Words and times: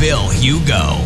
Phil 0.00 0.14
Hugo. 0.40 0.96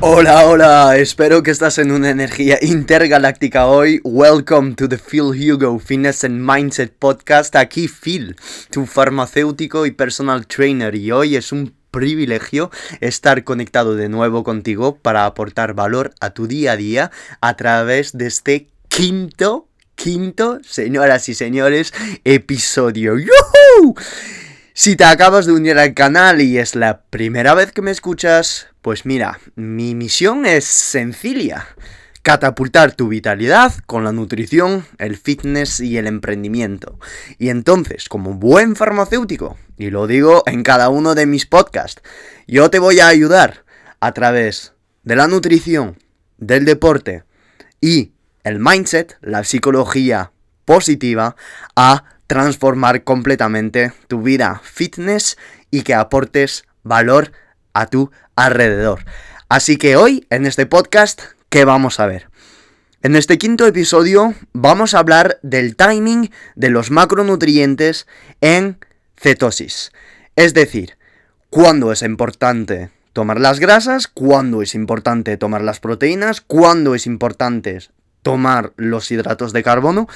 Hola, 0.00 0.44
hola, 0.44 0.98
espero 0.98 1.42
que 1.42 1.50
estás 1.50 1.78
en 1.78 1.90
una 1.90 2.10
energía 2.10 2.58
intergaláctica 2.60 3.64
hoy. 3.64 4.02
Welcome 4.04 4.74
to 4.74 4.86
the 4.90 4.98
Phil 4.98 5.32
Hugo 5.32 5.78
Fitness 5.78 6.22
and 6.22 6.38
Mindset 6.38 6.92
Podcast. 6.98 7.56
Aquí 7.56 7.88
Phil, 7.88 8.36
tu 8.70 8.84
farmacéutico 8.84 9.86
y 9.86 9.92
personal 9.92 10.46
trainer, 10.46 10.94
y 10.94 11.10
hoy 11.12 11.36
es 11.36 11.50
un 11.50 11.72
privilegio 11.90 12.70
estar 13.00 13.42
conectado 13.42 13.96
de 13.96 14.10
nuevo 14.10 14.44
contigo 14.44 14.98
para 14.98 15.24
aportar 15.24 15.72
valor 15.72 16.12
a 16.20 16.34
tu 16.34 16.46
día 16.46 16.72
a 16.72 16.76
día 16.76 17.10
a 17.40 17.56
través 17.56 18.12
de 18.18 18.26
este 18.26 18.68
quinto, 18.88 19.66
quinto, 19.94 20.60
señoras 20.62 21.26
y 21.30 21.34
señores, 21.34 21.94
episodio. 22.22 23.16
¡Yuhu! 23.16 23.94
Si 24.74 24.96
te 24.96 25.04
acabas 25.04 25.44
de 25.44 25.52
unir 25.52 25.78
al 25.78 25.92
canal 25.92 26.40
y 26.40 26.56
es 26.56 26.74
la 26.74 27.02
primera 27.02 27.52
vez 27.52 27.72
que 27.72 27.82
me 27.82 27.90
escuchas, 27.90 28.68
pues 28.80 29.04
mira, 29.04 29.38
mi 29.54 29.94
misión 29.94 30.46
es 30.46 30.64
sencilla. 30.64 31.68
Catapultar 32.22 32.92
tu 32.92 33.08
vitalidad 33.08 33.74
con 33.84 34.02
la 34.02 34.12
nutrición, 34.12 34.86
el 34.96 35.18
fitness 35.18 35.80
y 35.80 35.98
el 35.98 36.06
emprendimiento. 36.06 36.98
Y 37.38 37.50
entonces, 37.50 38.08
como 38.08 38.32
buen 38.32 38.74
farmacéutico, 38.74 39.58
y 39.76 39.90
lo 39.90 40.06
digo 40.06 40.42
en 40.46 40.62
cada 40.62 40.88
uno 40.88 41.14
de 41.14 41.26
mis 41.26 41.44
podcasts, 41.44 42.00
yo 42.46 42.70
te 42.70 42.78
voy 42.78 43.00
a 43.00 43.08
ayudar 43.08 43.66
a 44.00 44.12
través 44.12 44.72
de 45.02 45.16
la 45.16 45.28
nutrición, 45.28 45.98
del 46.38 46.64
deporte 46.64 47.24
y 47.78 48.12
el 48.42 48.58
mindset, 48.58 49.18
la 49.20 49.44
psicología 49.44 50.32
positiva, 50.64 51.36
a 51.76 52.04
transformar 52.32 53.04
completamente 53.04 53.92
tu 54.08 54.22
vida 54.22 54.62
fitness 54.64 55.36
y 55.70 55.82
que 55.82 55.92
aportes 55.92 56.64
valor 56.82 57.32
a 57.74 57.84
tu 57.84 58.10
alrededor. 58.36 59.04
Así 59.50 59.76
que 59.76 59.96
hoy, 59.96 60.26
en 60.30 60.46
este 60.46 60.64
podcast, 60.64 61.20
¿qué 61.50 61.66
vamos 61.66 62.00
a 62.00 62.06
ver? 62.06 62.30
En 63.02 63.16
este 63.16 63.36
quinto 63.36 63.66
episodio 63.66 64.32
vamos 64.54 64.94
a 64.94 65.00
hablar 65.00 65.40
del 65.42 65.76
timing 65.76 66.30
de 66.54 66.70
los 66.70 66.90
macronutrientes 66.90 68.06
en 68.40 68.78
cetosis. 69.14 69.92
Es 70.34 70.54
decir, 70.54 70.96
cuándo 71.50 71.92
es 71.92 72.00
importante 72.00 72.88
tomar 73.12 73.40
las 73.40 73.60
grasas, 73.60 74.08
cuándo 74.08 74.62
es 74.62 74.74
importante 74.74 75.36
tomar 75.36 75.60
las 75.60 75.80
proteínas, 75.80 76.40
cuándo 76.40 76.94
es 76.94 77.06
importante 77.06 77.78
tomar 78.22 78.72
los 78.76 79.10
hidratos 79.10 79.52
de 79.52 79.62
carbono. 79.62 80.08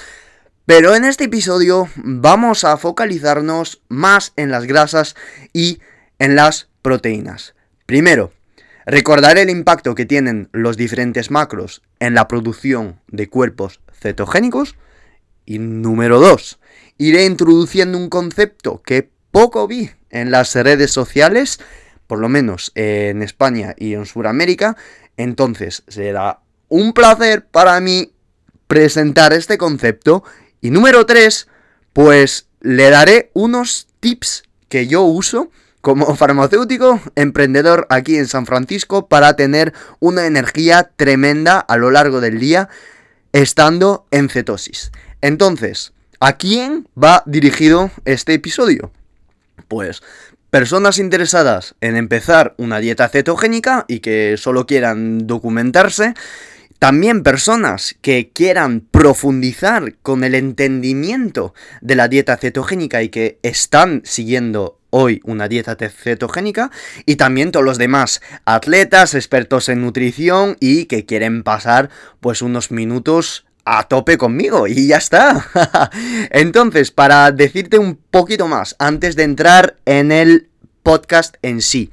Pero 0.67 0.95
en 0.95 1.05
este 1.05 1.25
episodio 1.25 1.89
vamos 1.97 2.65
a 2.65 2.77
focalizarnos 2.77 3.83
más 3.89 4.33
en 4.37 4.51
las 4.51 4.65
grasas 4.65 5.17
y 5.53 5.81
en 6.19 6.35
las 6.35 6.69
proteínas. 6.83 7.55
Primero, 7.87 8.33
Recordar 8.89 9.37
el 9.37 9.51
impacto 9.51 9.97
que 9.97 10.07
tienen 10.07 10.49
los 10.53 10.77
diferentes 10.77 11.33
macros 11.33 11.83
en 11.99 12.15
la 12.15 12.29
producción 12.29 13.01
de 13.09 13.29
cuerpos 13.29 13.81
cetogénicos. 13.93 14.77
Y 15.45 15.59
número 15.59 16.21
2, 16.21 16.61
iré 16.97 17.25
introduciendo 17.25 17.99
un 17.99 18.09
concepto 18.09 18.83
que 18.83 19.11
poco 19.33 19.67
vi 19.67 19.91
en 20.11 20.31
las 20.31 20.55
redes 20.55 20.93
sociales, 20.93 21.59
por 22.07 22.21
lo 22.21 22.29
menos 22.29 22.71
en 22.77 23.23
España 23.23 23.75
y 23.77 23.95
en 23.95 24.07
Sudamérica. 24.07 24.77
Entonces 25.17 25.83
será 25.89 26.39
un 26.69 26.93
placer 26.93 27.45
para 27.45 27.81
mí 27.81 28.13
presentar 28.69 29.33
este 29.33 29.59
concepto. 29.59 30.23
Y 30.61 30.71
número 30.71 31.07
3, 31.07 31.49
pues 31.93 32.47
le 32.61 32.91
daré 32.91 33.31
unos 33.35 33.89
tips 34.01 34.43
que 34.69 34.87
yo 34.87 35.03
uso 35.03 35.51
como 35.81 36.17
farmacéutico 36.17 37.01
emprendedor 37.15 37.87
aquí 37.91 38.17
en 38.17 38.27
San 38.27 38.47
Francisco 38.47 39.07
para 39.07 39.37
tener 39.37 39.73
una 40.01 40.27
energía 40.27 40.91
tremenda 40.97 41.61
a 41.61 41.77
lo 41.77 41.91
largo 41.91 42.21
del 42.21 42.41
día 42.41 42.69
estando 43.33 44.07
en 44.11 44.29
cetosis. 44.29 44.91
Entonces, 45.21 45.93
¿a 46.21 46.37
quién 46.37 46.89
va 47.01 47.23
dirigido 47.27 47.91
este 48.05 48.35
episodio? 48.35 48.91
Pues 49.69 50.03
personas 50.51 50.99
interesadas 50.99 51.75
en 51.81 51.97
empezar 51.97 52.55
una 52.57 52.79
dieta 52.79 53.09
cetogénica 53.09 53.85
y 53.89 54.01
que 54.01 54.37
solo 54.39 54.67
quieran 54.67 55.27
documentarse. 55.27 56.15
También 56.79 57.23
personas 57.23 57.97
que 58.03 58.31
quieran 58.33 58.81
profundizar 58.81 59.95
con 60.03 60.25
el 60.25 60.35
entendimiento 60.35 61.55
de 61.81 61.95
la 61.95 62.09
dieta 62.09 62.37
cetogénica 62.37 63.03
y 63.03 63.09
que 63.09 63.39
están 63.43 64.03
siguiendo 64.05 64.79
hoy 64.91 65.21
una 65.25 65.49
dieta 65.49 65.77
cetogénica 65.77 66.71
y 67.05 67.17
también 67.17 67.51
todos 67.51 67.65
los 67.65 67.79
demás 67.79 68.21
atletas, 68.45 69.15
expertos 69.15 69.69
en 69.69 69.83
nutrición 69.83 70.57
y 70.61 70.85
que 70.85 71.05
quieren 71.05 71.43
pasar 71.43 71.91
pues 72.21 72.43
unos 72.43 72.71
minutos 72.71 73.47
a 73.65 73.89
tope 73.89 74.17
conmigo 74.17 74.67
y 74.67 74.87
ya 74.87 74.99
está. 74.99 75.91
Entonces, 76.31 76.91
para 76.93 77.33
decirte 77.33 77.79
un 77.79 77.97
poquito 77.97 78.49
más 78.49 78.77
antes 78.79 79.17
de 79.17 79.25
entrar 79.25 79.77
en 79.85 80.13
el 80.13 80.49
podcast 80.83 81.37
en 81.43 81.61
sí. 81.61 81.91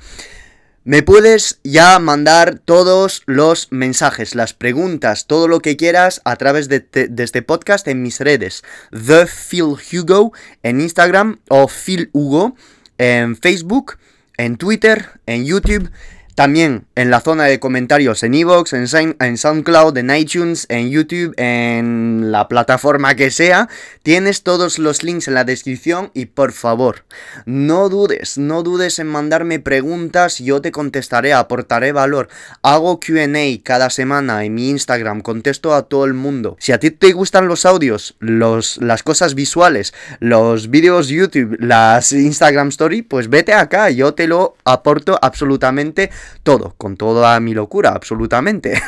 Me 0.86 1.02
puedes 1.02 1.62
ya 1.64 1.98
mandar 2.00 2.60
todos 2.60 3.24
los 3.26 3.70
mensajes, 3.72 4.36
las 4.36 4.54
preguntas, 4.54 5.28
todo 5.28 5.48
lo 5.48 5.62
que 5.62 5.78
quieras 5.78 6.20
a 6.26 6.36
través 6.36 6.68
de, 6.68 6.86
este 7.20 7.42
podcast 7.42 7.88
en 7.88 8.02
mis 8.02 8.20
redes. 8.20 8.64
The 8.92 9.26
Phil 9.26 9.78
Hugo 9.78 10.34
en 10.62 10.82
Instagram 10.82 11.40
o 11.48 11.70
Phil 11.70 12.10
Hugo 12.12 12.58
en 12.98 13.38
Facebook, 13.38 13.98
en 14.36 14.58
Twitter, 14.58 15.22
en 15.26 15.46
YouTube 15.46 15.90
también 16.36 16.86
en 16.96 17.12
la 17.12 17.22
zona 17.22 17.46
de 17.46 17.60
comentarios 17.60 18.24
en 18.24 18.34
Evox, 18.34 18.74
en, 18.74 19.38
SoundCloud, 19.38 19.98
en 19.98 20.16
iTunes, 20.16 20.66
en 20.70 20.90
YouTube, 20.90 21.34
en 21.38 22.32
la 22.32 22.48
plataforma 22.48 23.16
que 23.16 23.32
sea, 23.32 23.70
tienes 24.02 24.44
todos 24.44 24.80
los 24.80 25.04
links 25.04 25.28
en 25.28 25.36
la 25.36 25.44
descripción 25.44 26.12
y 26.14 26.26
por 26.26 26.52
favor, 26.52 27.06
no 27.46 27.90
dudes, 27.90 28.38
no 28.38 28.64
dudes 28.64 29.00
en 29.00 29.08
mandarme 29.08 29.60
preguntas, 29.60 30.40
yo 30.40 30.62
te 30.62 30.72
contestaré, 30.72 31.34
aportaré 31.34 31.92
valor. 31.92 32.30
Hago 32.62 33.00
QA 33.00 33.24
cada 33.64 33.90
semana 33.90 34.44
en 34.44 34.56
mi 34.56 34.70
Instagram, 34.70 35.22
contesto 35.22 35.74
a 35.74 35.84
todo 35.84 36.06
el 36.06 36.14
mundo. 36.14 36.58
Si 36.60 36.72
a 36.72 36.80
ti 36.80 36.92
te 36.92 37.12
gustan 37.14 37.48
los 37.48 37.66
audios, 37.66 38.16
los, 38.20 38.78
las 38.78 39.04
cosas 39.04 39.36
visuales, 39.36 39.94
los 40.20 40.70
vídeos 40.70 41.08
YouTube, 41.08 41.58
las 41.60 42.12
Instagram 42.12 42.70
Story, 42.70 43.02
pues 43.02 43.30
vete 43.30 43.54
acá, 43.54 43.90
yo 43.90 44.14
te 44.14 44.28
lo 44.28 44.56
aporto 44.64 45.20
absolutamente 45.22 46.12
todo, 46.44 46.76
con 46.78 46.98
toda 46.98 47.40
mi 47.40 47.54
locura, 47.54 47.92
absolutamente. 47.92 48.82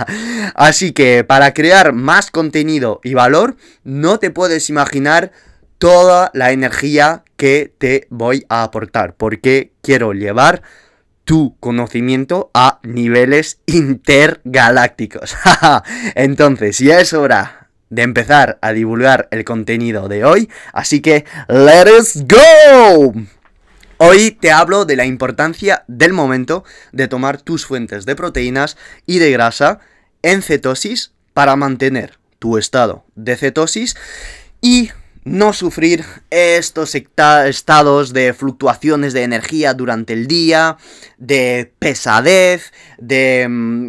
Así 0.54 0.92
que 0.92 1.24
para 1.24 1.54
crear 1.54 1.92
más 1.92 2.30
contenido 2.30 3.00
y 3.02 3.14
valor, 3.14 3.56
no 3.84 4.18
te 4.18 4.30
puedes 4.30 4.68
imaginar 4.70 5.32
toda 5.78 6.30
la 6.34 6.52
energía 6.52 7.24
que 7.36 7.72
te 7.76 8.06
voy 8.08 8.46
a 8.48 8.62
aportar, 8.62 9.14
porque 9.16 9.72
quiero 9.82 10.12
llevar 10.12 10.62
tu 11.24 11.56
conocimiento 11.58 12.50
a 12.54 12.78
niveles 12.82 13.60
intergalácticos. 13.66 15.36
Entonces, 16.14 16.78
ya 16.78 17.00
es 17.00 17.12
hora 17.12 17.68
de 17.90 18.02
empezar 18.02 18.58
a 18.62 18.72
divulgar 18.72 19.28
el 19.30 19.44
contenido 19.44 20.08
de 20.08 20.24
hoy, 20.24 20.48
así 20.72 21.00
que 21.00 21.24
¡Let's 21.48 22.24
go! 22.26 23.12
Hoy 24.04 24.32
te 24.32 24.50
hablo 24.50 24.84
de 24.84 24.96
la 24.96 25.06
importancia 25.06 25.84
del 25.86 26.12
momento 26.12 26.64
de 26.90 27.06
tomar 27.06 27.40
tus 27.40 27.66
fuentes 27.66 28.04
de 28.04 28.16
proteínas 28.16 28.76
y 29.06 29.20
de 29.20 29.30
grasa 29.30 29.78
en 30.22 30.42
cetosis 30.42 31.12
para 31.34 31.54
mantener 31.54 32.18
tu 32.40 32.58
estado 32.58 33.04
de 33.14 33.36
cetosis 33.36 33.94
y 34.60 34.90
no 35.22 35.52
sufrir 35.52 36.04
estos 36.30 36.96
estados 36.96 38.12
de 38.12 38.34
fluctuaciones 38.34 39.12
de 39.12 39.22
energía 39.22 39.72
durante 39.72 40.14
el 40.14 40.26
día, 40.26 40.78
de 41.18 41.72
pesadez, 41.78 42.72
de 42.98 43.46
mm, 43.48 43.88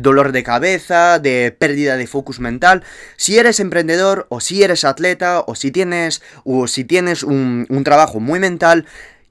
dolor 0.00 0.32
de 0.32 0.42
cabeza, 0.42 1.20
de 1.20 1.54
pérdida 1.56 1.96
de 1.96 2.08
focus 2.08 2.40
mental. 2.40 2.82
Si 3.16 3.38
eres 3.38 3.60
emprendedor 3.60 4.26
o 4.30 4.40
si 4.40 4.64
eres 4.64 4.82
atleta 4.82 5.44
o 5.46 5.54
si 5.54 5.70
tienes, 5.70 6.22
o 6.42 6.66
si 6.66 6.82
tienes 6.82 7.22
un, 7.22 7.66
un 7.68 7.84
trabajo 7.84 8.18
muy 8.18 8.40
mental, 8.40 8.84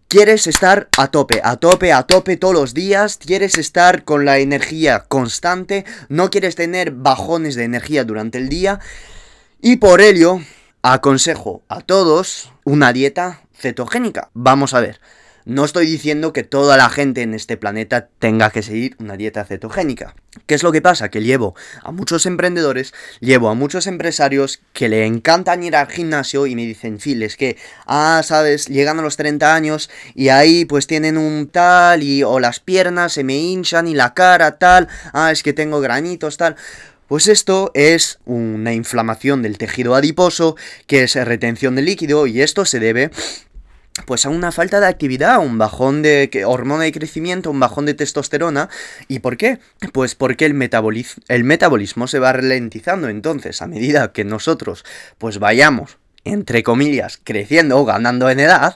quieres 0.08 0.48
estar 0.48 0.90
a 0.98 1.08
tope, 1.08 1.42
a 1.44 1.58
tope, 1.58 1.92
a 1.92 2.04
tope 2.04 2.38
todos 2.38 2.54
los 2.54 2.74
días, 2.74 3.18
quieres 3.18 3.58
estar 3.58 4.04
con 4.04 4.26
la 4.26 4.40
energía 4.40 5.06
constante, 5.08 5.86
no 6.10 6.30
quieres 6.30 6.56
tener 6.56 6.92
bajones 6.92 7.56
de 7.56 7.66
energía 7.66 8.04
durante 8.04 8.38
el 8.38 8.50
día 8.50 8.80
y 9.62 9.78
por 9.78 10.02
ello 10.02 10.40
aconsejo 10.82 11.64
a 11.68 11.82
todos 11.82 12.52
una 12.64 12.94
dieta 12.94 13.42
cetogénica. 13.54 14.30
Vamos 14.34 14.74
a 14.74 14.82
ver. 14.82 15.00
No 15.48 15.64
estoy 15.64 15.86
diciendo 15.86 16.34
que 16.34 16.44
toda 16.44 16.76
la 16.76 16.90
gente 16.90 17.22
en 17.22 17.34
este 17.34 17.56
planeta 17.56 18.10
tenga 18.20 18.50
que 18.50 18.62
seguir 18.62 18.98
una 19.00 19.16
dieta 19.16 19.46
cetogénica. 19.46 20.14
¿Qué 20.46 20.56
es 20.56 20.62
lo 20.62 20.74
que 20.74 20.82
pasa? 20.82 21.08
Que 21.10 21.24
llevo 21.24 21.56
a 21.84 21.94
muchos 21.94 22.26
emprendedores, 22.26 22.94
llevo 23.22 23.48
a 23.48 23.54
muchos 23.54 23.88
empresarios 23.88 24.60
que 24.74 24.90
le 24.90 25.06
encantan 25.06 25.64
ir 25.64 25.78
al 25.78 25.88
gimnasio 25.88 26.48
y 26.48 26.56
me 26.56 26.66
dicen, 26.66 26.98
Phil, 26.98 27.24
es 27.24 27.38
que, 27.38 27.56
ah, 27.86 28.24
sabes, 28.26 28.66
llegan 28.68 29.00
a 29.00 29.02
los 29.02 29.16
30 29.16 29.56
años 29.56 29.90
y 30.16 30.28
ahí 30.28 30.66
pues 30.66 30.86
tienen 30.86 31.18
un 31.18 31.48
tal 31.48 32.04
y 32.04 32.24
o 32.24 32.42
las 32.42 32.60
piernas 32.60 33.14
se 33.14 33.24
me 33.24 33.38
hinchan 33.38 33.88
y 33.88 33.96
la 33.96 34.14
cara 34.14 34.58
tal, 34.58 34.90
ah, 35.14 35.32
es 35.32 35.44
que 35.44 35.54
tengo 35.54 35.80
granitos 35.80 36.36
tal. 36.36 36.58
Pues 37.08 37.30
esto 37.30 37.72
es 37.74 38.20
una 38.26 38.74
inflamación 38.74 39.42
del 39.42 39.58
tejido 39.58 39.96
adiposo, 39.96 40.58
que 40.88 41.04
es 41.04 41.16
retención 41.16 41.76
de 41.76 41.82
líquido, 41.82 42.28
y 42.28 42.42
esto 42.42 42.66
se 42.66 42.82
debe 42.82 43.12
pues 44.06 44.26
a 44.26 44.30
una 44.30 44.52
falta 44.52 44.80
de 44.80 44.88
actividad, 44.88 45.40
un 45.40 45.58
bajón 45.58 46.02
de 46.02 46.30
hormona 46.46 46.84
de 46.84 46.92
crecimiento, 46.92 47.52
un 47.52 47.60
bajón 47.60 47.86
de 47.86 47.94
testosterona. 47.94 48.70
¿Y 49.08 49.20
por 49.20 49.38
qué? 49.38 49.60
Pues 49.92 50.16
porque 50.16 50.46
el, 50.46 50.70
el 51.28 51.44
metabolismo 51.44 52.08
se 52.08 52.20
va 52.20 52.34
ralentizando. 52.34 53.10
Entonces, 53.10 53.62
a 53.62 53.68
medida 53.68 54.12
que 54.12 54.24
nosotros 54.24 54.86
pues 55.18 55.40
vayamos, 55.40 55.98
entre 56.24 56.64
comillas, 56.64 57.20
creciendo 57.24 57.78
o 57.78 57.86
ganando 57.86 58.30
en 58.30 58.40
edad, 58.40 58.76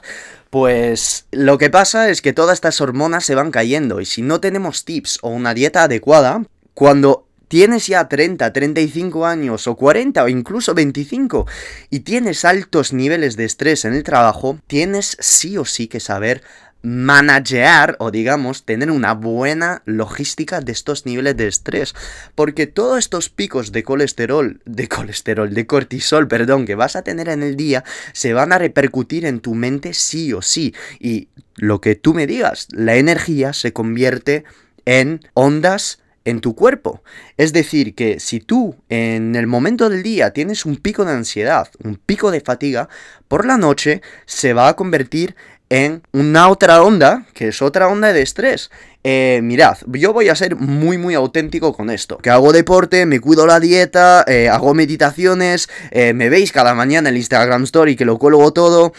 pues 0.50 1.26
lo 1.30 1.56
que 1.56 1.70
pasa 1.70 2.10
es 2.10 2.20
que 2.20 2.32
todas 2.32 2.54
estas 2.54 2.80
hormonas 2.80 3.24
se 3.24 3.34
van 3.34 3.50
cayendo. 3.50 4.00
Y 4.00 4.06
si 4.06 4.22
no 4.22 4.40
tenemos 4.40 4.84
tips 4.84 5.18
o 5.22 5.30
una 5.30 5.54
dieta 5.54 5.84
adecuada, 5.84 6.42
cuando 6.74 7.26
tienes 7.52 7.86
ya 7.86 8.08
30, 8.08 8.50
35 8.50 9.26
años 9.26 9.66
o 9.66 9.76
40 9.76 10.24
o 10.24 10.28
incluso 10.30 10.72
25 10.72 11.46
y 11.90 12.00
tienes 12.00 12.46
altos 12.46 12.94
niveles 12.94 13.36
de 13.36 13.44
estrés 13.44 13.84
en 13.84 13.92
el 13.92 14.04
trabajo, 14.04 14.58
tienes 14.66 15.18
sí 15.20 15.58
o 15.58 15.66
sí 15.66 15.86
que 15.86 16.00
saber 16.00 16.42
managear 16.80 17.96
o 17.98 18.10
digamos 18.10 18.64
tener 18.64 18.90
una 18.90 19.12
buena 19.12 19.82
logística 19.84 20.62
de 20.62 20.72
estos 20.72 21.04
niveles 21.04 21.36
de 21.36 21.46
estrés 21.46 21.94
porque 22.34 22.66
todos 22.66 22.98
estos 22.98 23.28
picos 23.28 23.70
de 23.70 23.82
colesterol 23.84 24.62
de 24.64 24.88
colesterol 24.88 25.52
de 25.52 25.66
cortisol 25.66 26.28
perdón 26.28 26.64
que 26.64 26.74
vas 26.74 26.96
a 26.96 27.02
tener 27.02 27.28
en 27.28 27.42
el 27.42 27.56
día 27.56 27.84
se 28.14 28.32
van 28.32 28.54
a 28.54 28.58
repercutir 28.58 29.26
en 29.26 29.40
tu 29.40 29.54
mente 29.54 29.92
sí 29.92 30.32
o 30.32 30.40
sí. 30.40 30.74
Y 30.98 31.28
lo 31.56 31.82
que 31.82 31.96
tú 31.96 32.14
me 32.14 32.26
digas 32.26 32.68
la 32.70 32.94
energía 32.94 33.52
se 33.52 33.74
convierte 33.74 34.44
en 34.86 35.20
ondas 35.34 35.98
en 36.24 36.40
tu 36.40 36.54
cuerpo. 36.54 37.02
Es 37.36 37.52
decir, 37.52 37.94
que 37.94 38.20
si 38.20 38.40
tú 38.40 38.76
en 38.88 39.34
el 39.34 39.46
momento 39.46 39.88
del 39.88 40.02
día 40.02 40.32
tienes 40.32 40.64
un 40.64 40.76
pico 40.76 41.04
de 41.04 41.12
ansiedad, 41.12 41.68
un 41.82 41.96
pico 41.96 42.30
de 42.30 42.40
fatiga, 42.40 42.88
por 43.28 43.46
la 43.46 43.56
noche 43.56 44.02
se 44.26 44.52
va 44.52 44.68
a 44.68 44.76
convertir 44.76 45.34
en 45.72 46.02
una 46.12 46.50
otra 46.50 46.82
onda, 46.82 47.24
que 47.32 47.48
es 47.48 47.62
otra 47.62 47.88
onda 47.88 48.12
de 48.12 48.20
estrés. 48.20 48.70
Eh, 49.04 49.40
mirad, 49.42 49.78
yo 49.86 50.12
voy 50.12 50.28
a 50.28 50.34
ser 50.34 50.54
muy 50.54 50.98
muy 50.98 51.14
auténtico 51.14 51.72
con 51.72 51.88
esto. 51.88 52.18
Que 52.18 52.28
hago 52.28 52.52
deporte, 52.52 53.06
me 53.06 53.20
cuido 53.20 53.46
la 53.46 53.58
dieta, 53.58 54.22
eh, 54.28 54.50
hago 54.50 54.74
meditaciones, 54.74 55.70
eh, 55.90 56.12
me 56.12 56.28
veis 56.28 56.52
cada 56.52 56.74
mañana 56.74 57.08
el 57.08 57.16
Instagram 57.16 57.62
Story 57.62 57.96
que 57.96 58.04
lo 58.04 58.18
cuelgo 58.18 58.52
todo. 58.52 58.92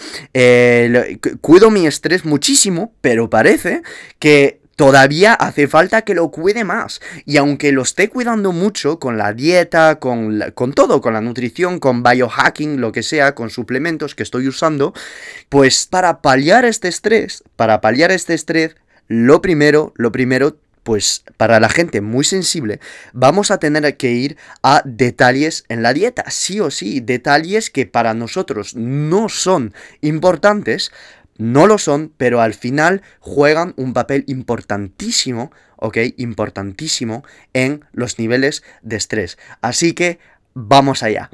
cuido 1.41 1.69
mi 1.69 1.85
estrés 1.85 2.25
muchísimo, 2.25 2.91
pero 3.01 3.29
parece 3.29 3.83
que 4.17 4.62
todavía 4.75 5.33
hace 5.33 5.67
falta 5.67 6.03
que 6.03 6.13
lo 6.13 6.29
cuide 6.29 6.63
más. 6.63 7.01
Y 7.25 7.37
aunque 7.37 7.71
lo 7.71 7.83
esté 7.83 8.09
cuidando 8.09 8.51
mucho 8.51 8.99
con 8.99 9.17
la 9.17 9.33
dieta, 9.33 9.99
con, 9.99 10.43
con, 10.55 10.73
todo, 10.73 11.01
con 11.01 11.13
la 11.13 11.21
nutrición, 11.21 11.79
con 11.79 12.03
biohacking, 12.03 12.81
lo 12.81 12.91
que 12.91 13.03
sea, 13.03 13.35
con 13.35 13.49
suplementos 13.49 14.15
que 14.15 14.23
estoy 14.23 14.47
usando, 14.47 14.93
pues 15.49 15.87
para 15.87 16.21
paliar 16.21 16.65
este 16.65 16.87
estrés, 16.87 17.43
para 17.55 17.81
paliar 17.81 18.11
este 18.11 18.33
estrés, 18.33 18.75
lo 19.07 19.41
primero, 19.41 19.93
lo 19.95 20.11
primero, 20.11 20.57
pues 20.83 21.23
para 21.37 21.59
la 21.59 21.69
gente 21.69 22.01
muy 22.01 22.23
sensible, 22.23 22.79
vamos 23.13 23.51
a 23.51 23.57
tener 23.57 23.95
que 23.97 24.11
ir 24.11 24.37
a 24.61 24.81
detalles 24.85 25.63
en 25.69 25.81
la 25.81 25.93
dieta, 25.93 26.25
sí 26.29 26.59
o 26.59 26.71
sí, 26.71 26.99
detalles 26.99 27.69
que 27.69 27.85
para 27.85 28.13
nosotros 28.13 28.75
no 28.75 29.29
son 29.29 29.73
importantes, 30.01 30.91
no 31.37 31.67
lo 31.67 31.77
son, 31.77 32.13
pero 32.17 32.41
al 32.41 32.53
final 32.53 33.01
juegan 33.19 33.73
un 33.77 33.93
papel 33.93 34.23
importantísimo, 34.27 35.51
¿ok? 35.77 35.97
Importantísimo 36.17 37.23
en 37.53 37.85
los 37.91 38.19
niveles 38.19 38.63
de 38.81 38.97
estrés. 38.97 39.37
Así 39.61 39.93
que 39.93 40.19
vamos 40.53 41.03
allá. 41.03 41.29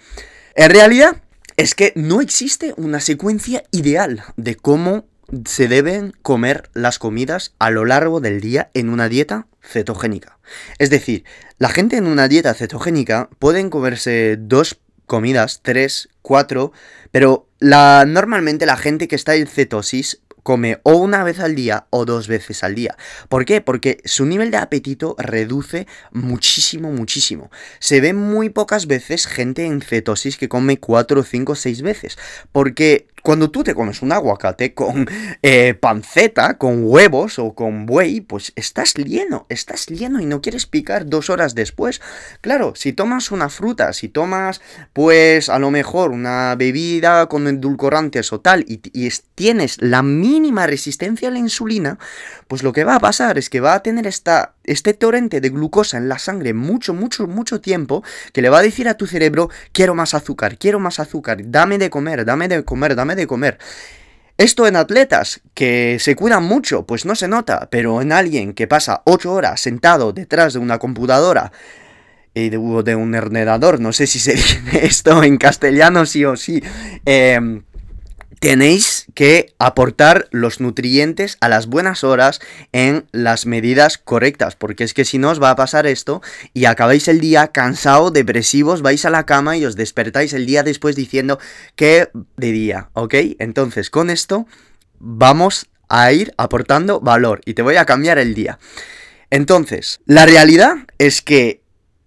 En 0.55 0.69
realidad 0.69 1.21
es 1.57 1.75
que 1.75 1.91
no 1.95 2.21
existe 2.21 2.73
una 2.77 2.99
secuencia 2.99 3.63
ideal 3.71 4.23
de 4.37 4.55
cómo 4.55 5.05
se 5.45 5.67
deben 5.67 6.13
comer 6.21 6.69
las 6.73 6.99
comidas 6.99 7.53
a 7.59 7.69
lo 7.69 7.85
largo 7.85 8.19
del 8.19 8.41
día 8.41 8.71
en 8.73 8.89
una 8.89 9.09
dieta 9.09 9.47
cetogénica. 9.61 10.39
Es 10.77 10.89
decir, 10.89 11.25
la 11.57 11.69
gente 11.69 11.97
en 11.97 12.07
una 12.07 12.27
dieta 12.27 12.53
cetogénica 12.53 13.29
pueden 13.39 13.69
comerse 13.69 14.37
dos 14.39 14.79
comidas, 15.05 15.59
tres, 15.61 16.09
cuatro, 16.21 16.71
pero 17.11 17.48
la, 17.59 18.05
normalmente 18.07 18.65
la 18.65 18.77
gente 18.77 19.07
que 19.07 19.15
está 19.15 19.35
en 19.35 19.47
cetosis 19.47 20.21
come 20.43 20.79
o 20.83 20.93
una 20.93 21.23
vez 21.23 21.39
al 21.39 21.53
día 21.53 21.85
o 21.89 22.05
dos 22.05 22.27
veces 22.27 22.63
al 22.63 22.73
día. 22.75 22.97
¿Por 23.27 23.45
qué? 23.45 23.61
Porque 23.61 24.01
su 24.05 24.25
nivel 24.25 24.51
de 24.51 24.57
apetito 24.57 25.15
reduce 25.19 25.85
muchísimo, 26.11 26.91
muchísimo. 26.91 27.51
Se 27.79 28.01
ve 28.01 28.13
muy 28.13 28.49
pocas 28.49 28.87
veces 28.87 29.27
gente 29.27 29.65
en 29.65 29.81
cetosis 29.81 30.37
que 30.37 30.49
come 30.49 30.79
cuatro, 30.79 31.23
cinco, 31.23 31.55
seis 31.55 31.81
veces. 31.81 32.17
Porque 32.51 33.07
cuando 33.21 33.51
tú 33.51 33.63
te 33.63 33.75
comes 33.75 34.01
un 34.01 34.11
aguacate 34.11 34.73
con 34.73 35.07
eh, 35.41 35.73
panceta, 35.73 36.57
con 36.57 36.83
huevos 36.83 37.39
o 37.39 37.53
con 37.53 37.85
buey, 37.85 38.21
pues 38.21 38.53
estás 38.55 38.93
lleno, 38.93 39.45
estás 39.49 39.87
lleno 39.87 40.19
y 40.19 40.25
no 40.25 40.41
quieres 40.41 40.65
picar 40.65 41.07
dos 41.07 41.29
horas 41.29 41.55
después. 41.55 42.01
Claro, 42.41 42.73
si 42.75 42.93
tomas 42.93 43.31
una 43.31 43.49
fruta, 43.49 43.93
si 43.93 44.09
tomas, 44.09 44.61
pues 44.93 45.49
a 45.49 45.59
lo 45.59 45.71
mejor 45.71 46.11
una 46.11 46.55
bebida 46.55 47.27
con 47.27 47.47
endulcorantes 47.47 48.33
o 48.33 48.39
tal, 48.39 48.65
y 48.67 48.77
tienes 49.35 49.81
la 49.81 50.03
mínima 50.03 50.67
resistencia 50.67 51.29
a 51.29 51.31
la 51.31 51.39
insulina, 51.39 51.97
pues 52.47 52.63
lo 52.63 52.73
que 52.73 52.83
va 52.83 52.95
a 52.95 52.99
pasar 52.99 53.37
es 53.37 53.49
que 53.49 53.59
va 53.59 53.73
a 53.73 53.83
tener 53.83 54.07
esta, 54.07 54.53
este 54.69 54.93
torrente 54.93 55.41
de 55.41 55.49
glucosa 55.49 55.97
en 55.97 56.09
la 56.09 56.19
sangre 56.19 56.53
mucho, 56.53 56.93
mucho, 56.93 57.27
mucho 57.27 57.59
tiempo, 57.61 58.03
que 58.33 58.41
le 58.41 58.49
va 58.49 58.59
a 58.59 58.63
decir 58.63 58.87
a 58.87 58.95
tu 58.95 59.07
cerebro, 59.07 59.49
quiero 59.71 59.95
más 59.95 60.13
azúcar, 60.13 60.57
quiero 60.57 60.79
más 60.79 60.99
azúcar, 60.99 61.39
dame 61.43 61.77
de 61.77 61.89
comer, 61.89 62.25
dame 62.25 62.47
de 62.47 62.63
comer, 62.63 62.95
dame 62.95 63.15
de 63.15 63.27
comer. 63.27 63.57
Esto 64.37 64.67
en 64.67 64.77
atletas 64.77 65.41
que 65.53 65.97
se 65.99 66.15
cuidan 66.15 66.43
mucho, 66.43 66.85
pues 66.85 67.05
no 67.05 67.15
se 67.15 67.27
nota, 67.27 67.67
pero 67.69 68.01
en 68.01 68.13
alguien 68.13 68.53
que 68.53 68.67
pasa 68.67 69.01
8 69.05 69.33
horas 69.33 69.59
sentado 69.59 70.13
detrás 70.13 70.53
de 70.53 70.59
una 70.59 70.79
computadora 70.79 71.51
y 72.33 72.49
de, 72.49 72.57
de 72.57 72.95
un 72.95 73.15
ordenador, 73.15 73.81
no 73.81 73.91
sé 73.91 74.07
si 74.07 74.19
se 74.19 74.33
dice 74.35 74.85
esto 74.85 75.23
en 75.23 75.37
castellano 75.37 76.05
sí 76.05 76.23
o 76.23 76.37
sí, 76.37 76.63
eh, 77.05 77.61
tenéis 78.39 79.05
que 79.13 79.53
aportar 79.59 80.27
los 80.31 80.59
nutrientes 80.59 81.37
a 81.41 81.49
las 81.49 81.67
buenas 81.67 82.03
horas 82.03 82.39
en 82.71 83.05
las 83.11 83.45
medidas 83.45 83.97
correctas, 83.97 84.55
porque 84.55 84.83
es 84.83 84.93
que 84.93 85.05
si 85.05 85.17
no 85.17 85.29
os 85.29 85.41
va 85.41 85.51
a 85.51 85.55
pasar 85.55 85.85
esto 85.85 86.21
y 86.53 86.65
acabáis 86.65 87.07
el 87.07 87.19
día 87.19 87.49
cansado, 87.49 88.11
depresivos, 88.11 88.81
vais 88.81 89.05
a 89.05 89.09
la 89.09 89.25
cama 89.25 89.57
y 89.57 89.65
os 89.65 89.75
despertáis 89.75 90.33
el 90.33 90.45
día 90.45 90.63
después 90.63 90.95
diciendo 90.95 91.39
que 91.75 92.09
de 92.37 92.51
día, 92.51 92.89
¿ok? 92.93 93.15
Entonces 93.39 93.89
con 93.89 94.09
esto 94.09 94.47
vamos 94.99 95.67
a 95.89 96.11
ir 96.11 96.33
aportando 96.37 96.99
valor 97.01 97.41
y 97.45 97.55
te 97.55 97.61
voy 97.61 97.75
a 97.75 97.85
cambiar 97.85 98.19
el 98.19 98.33
día. 98.33 98.59
Entonces, 99.31 100.01
la 100.05 100.25
realidad 100.25 100.75
es 100.97 101.21
que 101.21 101.58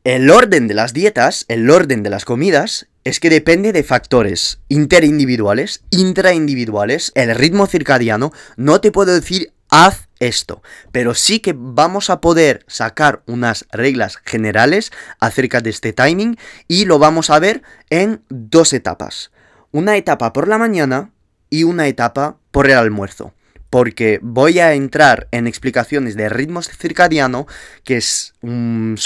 el 0.04 0.30
orden 0.30 0.66
de 0.66 0.75
las 0.75 0.92
dietas, 0.92 1.44
el 1.49 1.71
orden 1.71 2.02
de 2.02 2.11
las 2.11 2.25
comidas, 2.25 2.88
es 3.04 3.21
que 3.21 3.30
depende 3.30 3.73
de 3.73 3.85
factores 3.85 4.61
interindividuales, 4.68 5.85
intraindividuales, 5.90 7.12
el 7.14 7.35
ritmo 7.35 7.66
circadiano. 7.66 8.32
No 8.56 8.80
te 8.80 8.90
puedo 8.90 9.14
decir 9.14 9.52
haz 9.71 10.09
esto, 10.18 10.62
pero 10.90 11.14
sí 11.14 11.40
que 11.40 11.54
vamos 11.56 12.11
a 12.11 12.21
poder 12.21 12.64
sacar 12.66 13.23
unas 13.26 13.66
reglas 13.71 14.18
generales 14.25 14.90
acerca 15.21 15.61
de 15.61 15.71
este 15.71 15.92
timing 15.92 16.37
y 16.68 16.85
lo 16.85 16.99
vamos 16.99 17.30
a 17.30 17.38
ver 17.38 17.62
en 17.88 18.23
dos 18.28 18.73
etapas. 18.73 19.30
Una 19.71 19.97
etapa 19.97 20.32
por 20.32 20.49
la 20.49 20.59
mañana 20.59 21.12
y 21.49 21.64
una 21.64 21.87
etapa 21.87 22.38
por 22.50 22.66
el 22.68 22.76
almuerzo 22.76 23.35
porque 23.72 24.18
voy 24.20 24.58
a 24.58 24.74
entrar 24.74 25.28
en 25.30 25.46
explicaciones 25.46 26.14
de 26.14 26.28
ritmos 26.28 26.68
circadiano 26.68 27.46
que 27.84 28.02
son 28.02 28.36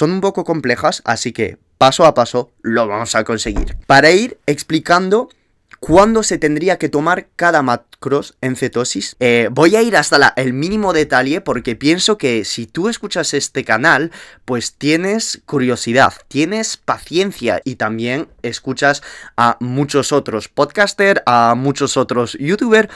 un 0.01 0.21
poco 0.21 0.43
complejas, 0.43 1.03
así 1.05 1.33
que 1.33 1.59
paso 1.79 2.05
a 2.05 2.15
paso 2.15 2.51
lo 2.63 2.89
vamos 2.89 3.15
a 3.15 3.23
conseguir. 3.23 3.77
Para 3.87 4.11
ir 4.11 4.41
explicando 4.47 5.29
¿Cuándo 5.79 6.23
se 6.23 6.39
tendría 6.39 6.79
que 6.79 6.89
tomar 6.89 7.29
cada 7.37 7.61
macros 7.63 8.37
en 8.41 8.57
cetosis? 8.57 9.15
Eh, 9.21 9.49
voy 9.53 9.77
a 9.77 9.83
ir 9.83 9.97
hasta 9.97 10.33
el 10.37 10.53
mínimo 10.55 10.93
detalle 10.93 11.43
porque 11.43 11.77
pienso 11.77 12.17
que 12.17 12.45
si 12.45 12.67
tú 12.67 12.89
escuchas 12.89 13.35
este 13.35 13.63
canal, 13.63 14.11
pues 14.47 14.75
tienes 14.75 15.43
curiosidad, 15.45 16.15
tienes 16.29 16.79
paciencia 16.79 17.61
y 17.63 17.77
también 17.77 18.29
escuchas 18.43 19.03
a 19.37 19.59
muchos 19.61 20.13
otros 20.13 20.49
podcasters, 20.49 21.21
a 21.27 21.55
muchos 21.55 21.97
otros 21.97 22.39
youtubers 22.41 22.89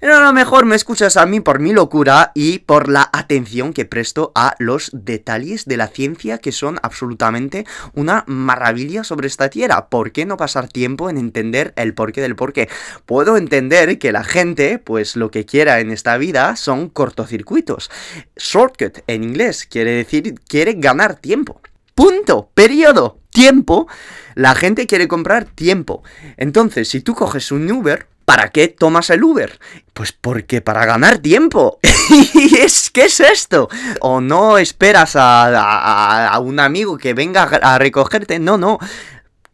pero 0.00 0.16
a 0.16 0.20
lo 0.20 0.32
mejor 0.32 0.66
me 0.66 0.76
escuchas 0.76 1.16
a 1.16 1.26
mí 1.26 1.40
por 1.40 1.58
mi 1.58 1.72
locura 1.72 2.32
y 2.34 2.60
por 2.60 2.88
la 2.88 3.08
atención 3.12 3.72
que 3.72 3.84
presto 3.84 4.32
a 4.34 4.54
los 4.58 4.90
detalles 4.92 5.64
de 5.66 5.76
la 5.76 5.88
ciencia 5.88 6.38
que 6.38 6.52
son 6.52 6.78
absolutamente 6.82 7.66
una 7.94 8.24
maravilla 8.26 9.04
sobre 9.04 9.26
esta 9.26 9.48
tierra. 9.50 9.88
¿Por 9.88 10.12
qué 10.12 10.26
no 10.26 10.36
pasar 10.36 10.68
tiempo 10.68 11.10
en 11.10 11.18
entender 11.18 11.72
el 11.76 11.94
porqué 11.94 12.20
del 12.20 12.36
porqué? 12.36 12.68
Puedo 13.04 13.36
entender 13.36 13.98
que 13.98 14.12
la 14.12 14.24
gente, 14.24 14.78
pues 14.78 15.16
lo 15.16 15.30
que 15.30 15.44
quiera 15.44 15.80
en 15.80 15.90
esta 15.90 16.16
vida 16.18 16.56
son 16.56 16.88
cortocircuitos. 16.88 17.90
Shortcut 18.36 18.98
en 19.06 19.24
inglés 19.24 19.66
quiere 19.66 19.92
decir 19.92 20.34
quiere 20.48 20.74
ganar 20.74 21.16
tiempo. 21.16 21.60
Punto, 21.94 22.50
periodo, 22.52 23.20
tiempo. 23.30 23.88
La 24.34 24.54
gente 24.54 24.86
quiere 24.86 25.08
comprar 25.08 25.46
tiempo. 25.46 26.02
Entonces, 26.36 26.88
si 26.88 27.00
tú 27.00 27.14
coges 27.14 27.50
un 27.52 27.70
Uber, 27.70 28.06
¿Para 28.26 28.50
qué 28.50 28.66
tomas 28.66 29.08
el 29.10 29.22
Uber? 29.22 29.58
Pues 29.94 30.10
porque 30.10 30.60
para 30.60 30.84
ganar 30.84 31.18
tiempo. 31.18 31.78
¿Y 32.34 32.56
es 32.56 32.90
qué 32.90 33.04
es 33.04 33.20
esto? 33.20 33.68
O 34.00 34.20
no 34.20 34.58
esperas 34.58 35.12
a, 35.14 36.36
un 36.42 36.58
amigo 36.58 36.98
que 36.98 37.14
venga 37.14 37.44
a 37.44 37.78
recogerte. 37.78 38.40
No, 38.40 38.58
no. 38.58 38.80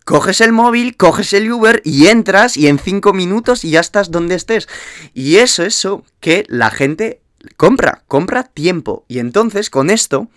Coges 0.06 0.40
el 0.40 0.52
móvil, 0.52 0.96
coges 0.96 1.34
el 1.34 1.52
Uber 1.52 1.82
y 1.84 2.06
entras 2.06 2.56
y 2.56 2.66
en 2.66 2.78
cinco 2.78 3.12
minutos 3.12 3.62
y 3.64 3.70
ya 3.70 3.80
estás 3.80 4.10
donde 4.10 4.36
estés. 4.36 4.66
Y 5.12 5.36
eso, 5.36 5.64
eso 5.64 6.02
que 6.18 6.46
la 6.48 6.70
gente 6.70 7.20
compra, 7.58 8.02
compra 8.08 8.42
tiempo. 8.42 9.04
Y 9.06 9.18
entonces 9.18 9.68
con 9.68 9.90
esto 9.90 10.28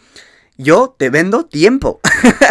yo 0.57 0.95
te 0.97 1.09
vendo 1.09 1.45
tiempo. 1.45 1.99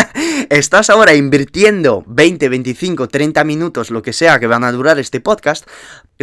Estás 0.50 0.90
ahora 0.90 1.14
invirtiendo 1.14 2.04
20, 2.06 2.48
25, 2.48 3.08
30 3.08 3.44
minutos, 3.44 3.90
lo 3.90 4.02
que 4.02 4.12
sea 4.12 4.38
que 4.38 4.46
van 4.46 4.64
a 4.64 4.72
durar 4.72 4.98
este 4.98 5.20
podcast, 5.20 5.66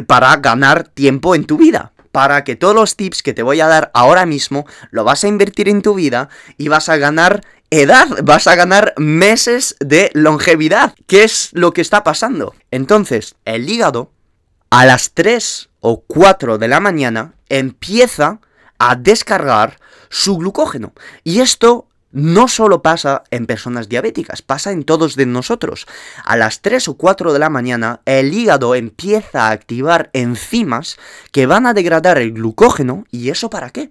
para 0.08 0.36
ganar 0.38 0.88
tiempo 0.88 1.36
en 1.36 1.46
tu 1.46 1.58
vida. 1.58 1.94
Para 2.12 2.44
que 2.44 2.56
todos 2.56 2.76
los 2.76 2.98
tips 2.98 3.24
que 3.24 3.34
te 3.34 3.44
voy 3.44 3.62
a 3.62 3.68
dar 3.68 3.90
ahora 3.94 4.26
mismo 4.26 4.66
lo 4.92 5.04
vas 5.04 5.24
a 5.24 5.28
invertir 5.28 5.70
en 5.70 5.82
tu 5.82 5.94
vida 5.94 6.30
y 6.58 6.68
vas 6.68 6.90
a 6.90 6.98
ganar 6.98 7.42
edad, 7.70 8.08
vas 8.24 8.48
a 8.48 8.56
ganar 8.56 8.94
meses 8.98 9.76
de 9.80 10.12
longevidad. 10.14 10.94
¿Qué 11.08 11.24
es 11.24 11.50
lo 11.54 11.72
que 11.72 11.82
está 11.82 12.04
pasando? 12.04 12.54
Entonces, 12.70 13.36
el 13.46 13.70
hígado 13.70 14.12
a 14.70 14.86
las 14.86 15.12
3 15.14 15.70
o 15.80 16.02
4 16.02 16.58
de 16.58 16.68
la 16.68 16.80
mañana 16.80 17.34
empieza 17.50 18.40
a 18.78 18.96
descargar 18.96 19.78
su 20.12 20.38
glucógeno. 20.38 20.94
Y 21.24 21.40
esto 21.40 21.88
no 22.12 22.48
solo 22.48 22.82
pasa 22.82 23.24
en 23.32 23.46
personas 23.46 23.90
diabéticas, 23.90 24.42
pasa 24.42 24.72
en 24.72 24.84
todos 24.84 25.16
de 25.16 25.26
nosotros. 25.26 25.88
A 26.24 26.36
las 26.36 26.62
3 26.62 26.90
o 26.90 26.94
4 26.96 27.34
de 27.34 27.40
la 27.40 27.50
mañana, 27.50 28.02
el 28.06 28.34
hígado 28.34 28.76
empieza 28.76 29.48
a 29.48 29.52
activar 29.52 30.10
enzimas 30.14 30.98
que 31.32 31.46
van 31.46 31.66
a 31.66 31.74
degradar 31.74 32.18
el 32.18 32.34
glucógeno. 32.34 33.06
¿Y 33.12 33.30
eso 33.30 33.50
para 33.50 33.70
qué? 33.70 33.90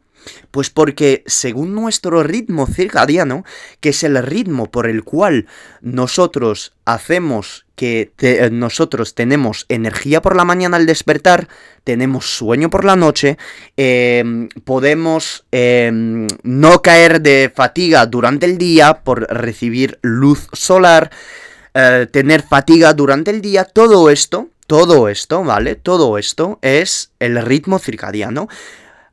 Pues 0.50 0.70
porque 0.70 1.22
según 1.26 1.74
nuestro 1.74 2.22
ritmo 2.22 2.66
circadiano, 2.66 3.44
que 3.80 3.90
es 3.90 4.02
el 4.02 4.22
ritmo 4.22 4.70
por 4.70 4.86
el 4.86 5.04
cual 5.04 5.46
nosotros 5.80 6.72
hacemos 6.84 7.66
que 7.80 8.12
eh, 8.20 8.50
nosotros 8.52 9.14
tenemos 9.14 9.64
energía 9.70 10.20
por 10.20 10.36
la 10.36 10.44
mañana 10.44 10.76
al 10.76 10.84
despertar, 10.84 11.48
tenemos 11.82 12.26
sueño 12.36 12.68
por 12.68 12.84
la 12.84 12.94
noche, 12.94 13.38
em, 13.78 14.50
podemos 14.64 15.46
em, 15.50 16.26
no 16.42 16.82
caer 16.82 17.22
de 17.22 17.50
fatiga 17.54 18.04
durante 18.04 18.44
el 18.44 18.58
día 18.58 19.02
por 19.02 19.22
recibir 19.32 19.98
luz 20.02 20.48
solar, 20.52 21.10
eh, 21.72 22.06
tener 22.10 22.42
fatiga 22.42 22.92
durante 22.92 23.30
el 23.30 23.40
día, 23.40 23.64
todo 23.64 24.10
esto, 24.10 24.48
todo 24.66 25.08
esto, 25.08 25.42
¿vale? 25.42 25.74
Todo 25.74 26.18
esto 26.18 26.58
es 26.62 27.12
el 27.18 27.40
ritmo 27.42 27.78
circadiano. 27.78 28.48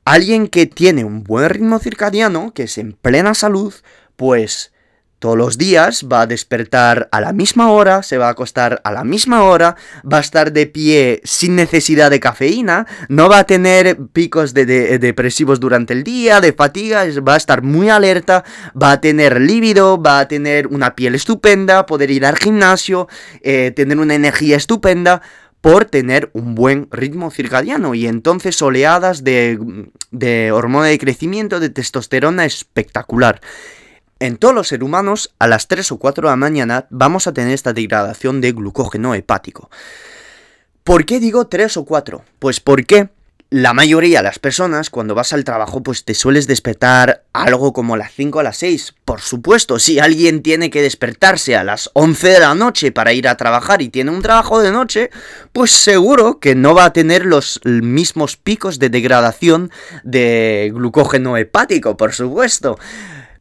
Alguien 0.08 0.48
que 0.48 0.68
tiene 0.68 1.04
un 1.04 1.26
buen 1.26 1.50
ritmo 1.50 1.80
circadiano, 1.80 2.54
que 2.54 2.64
es 2.64 2.78
en 2.78 2.94
plena 2.94 3.34
salud, 3.34 3.74
pues 4.16 4.72
todos 5.20 5.36
los 5.36 5.58
días 5.58 6.06
va 6.10 6.22
a 6.22 6.28
despertar 6.28 7.10
a 7.12 7.20
la 7.20 7.34
misma 7.34 7.72
hora, 7.72 8.02
se 8.04 8.18
va 8.18 8.28
a 8.28 8.32
acostar 8.32 8.80
a 8.86 8.92
la 8.94 9.04
misma 9.04 9.44
hora, 9.44 9.76
va 10.10 10.20
a 10.20 10.22
estar 10.22 10.54
de 10.54 10.66
pie 10.66 11.20
sin 11.26 11.58
necesidad 11.58 12.10
de 12.10 12.22
cafeína, 12.22 12.88
no 13.10 13.28
va 13.28 13.40
a 13.40 13.44
tener 13.44 13.98
picos 14.14 14.54
de, 14.54 14.66
depresivos 14.98 15.60
durante 15.60 15.92
el 15.92 16.06
día, 16.06 16.40
de 16.40 16.54
fatiga, 16.54 17.04
va 17.28 17.34
a 17.34 17.38
estar 17.38 17.62
muy 17.62 17.90
alerta, 17.90 18.46
va 18.82 18.94
a 18.94 19.02
tener 19.02 19.42
lívido, 19.42 20.02
va 20.02 20.20
a 20.20 20.28
tener 20.30 20.68
una 20.68 20.96
piel 20.96 21.16
estupenda, 21.16 21.86
poder 21.86 22.12
ir 22.12 22.26
al 22.26 22.38
gimnasio, 22.38 23.10
eh, 23.42 23.74
tener 23.76 23.98
una 23.98 24.16
energía 24.16 24.56
estupenda 24.56 25.22
por 25.62 25.86
tener 25.86 26.30
un 26.34 26.56
buen 26.56 26.88
ritmo 26.92 27.32
circadiano 27.32 27.96
y 27.96 28.08
entonces 28.08 28.62
oleadas 28.62 29.24
de, 29.24 29.60
de 30.12 30.52
hormona 30.52 30.88
de 30.88 31.00
crecimiento, 31.00 31.60
de 31.60 31.70
testosterona 31.70 32.46
espectacular. 32.46 33.42
En 34.20 34.38
todos 34.38 34.56
los 34.56 34.70
seres 34.70 34.84
humanos, 34.84 35.34
a 35.40 35.48
las 35.48 35.68
3 35.68 35.92
o 35.92 35.98
4 35.98 36.28
de 36.28 36.32
la 36.32 36.36
mañana 36.36 36.88
vamos 36.90 37.28
a 37.28 37.34
tener 37.34 37.54
esta 37.54 37.74
degradación 37.74 38.42
de 38.42 38.52
glucógeno 38.52 39.14
hepático. 39.14 39.70
¿Por 40.84 41.06
qué 41.06 41.20
digo 41.20 41.48
3 41.48 41.78
o 41.78 41.86
4? 41.86 42.24
Pues 42.40 42.60
porque 42.60 43.10
la 43.50 43.74
mayoría 43.74 44.20
de 44.20 44.24
las 44.24 44.40
personas, 44.40 44.90
cuando 44.90 45.16
vas 45.16 45.32
al 45.32 45.46
trabajo, 45.46 45.82
pues 45.82 46.04
te 46.04 46.14
sueles 46.14 46.48
despertar 46.48 47.24
algo 47.32 47.72
como 47.72 47.94
a 47.94 47.98
las 47.98 48.12
5 48.12 48.40
a 48.40 48.44
las 48.44 48.58
6. 48.58 48.96
Por 49.06 49.22
supuesto, 49.22 49.80
si 49.80 50.00
alguien 50.00 50.42
tiene 50.42 50.70
que 50.70 50.82
despertarse 50.82 51.56
a 51.56 51.64
las 51.64 51.90
11 51.94 52.28
de 52.28 52.40
la 52.42 52.56
noche 52.56 52.92
para 52.92 53.14
ir 53.14 53.28
a 53.28 53.38
trabajar 53.38 53.82
y 53.82 53.88
tiene 53.88 54.12
un 54.12 54.22
trabajo 54.22 54.60
de 54.60 54.72
noche, 54.72 55.12
pues 55.54 55.72
seguro 55.72 56.40
que 56.40 56.56
no 56.56 56.76
va 56.76 56.86
a 56.86 56.94
tener 56.94 57.26
los 57.26 57.62
mismos 57.64 58.36
picos 58.36 58.80
de 58.80 58.90
degradación 58.90 59.72
de 60.04 60.70
glucógeno 60.74 61.38
hepático, 61.38 61.96
por 61.96 62.14
supuesto. 62.14 62.78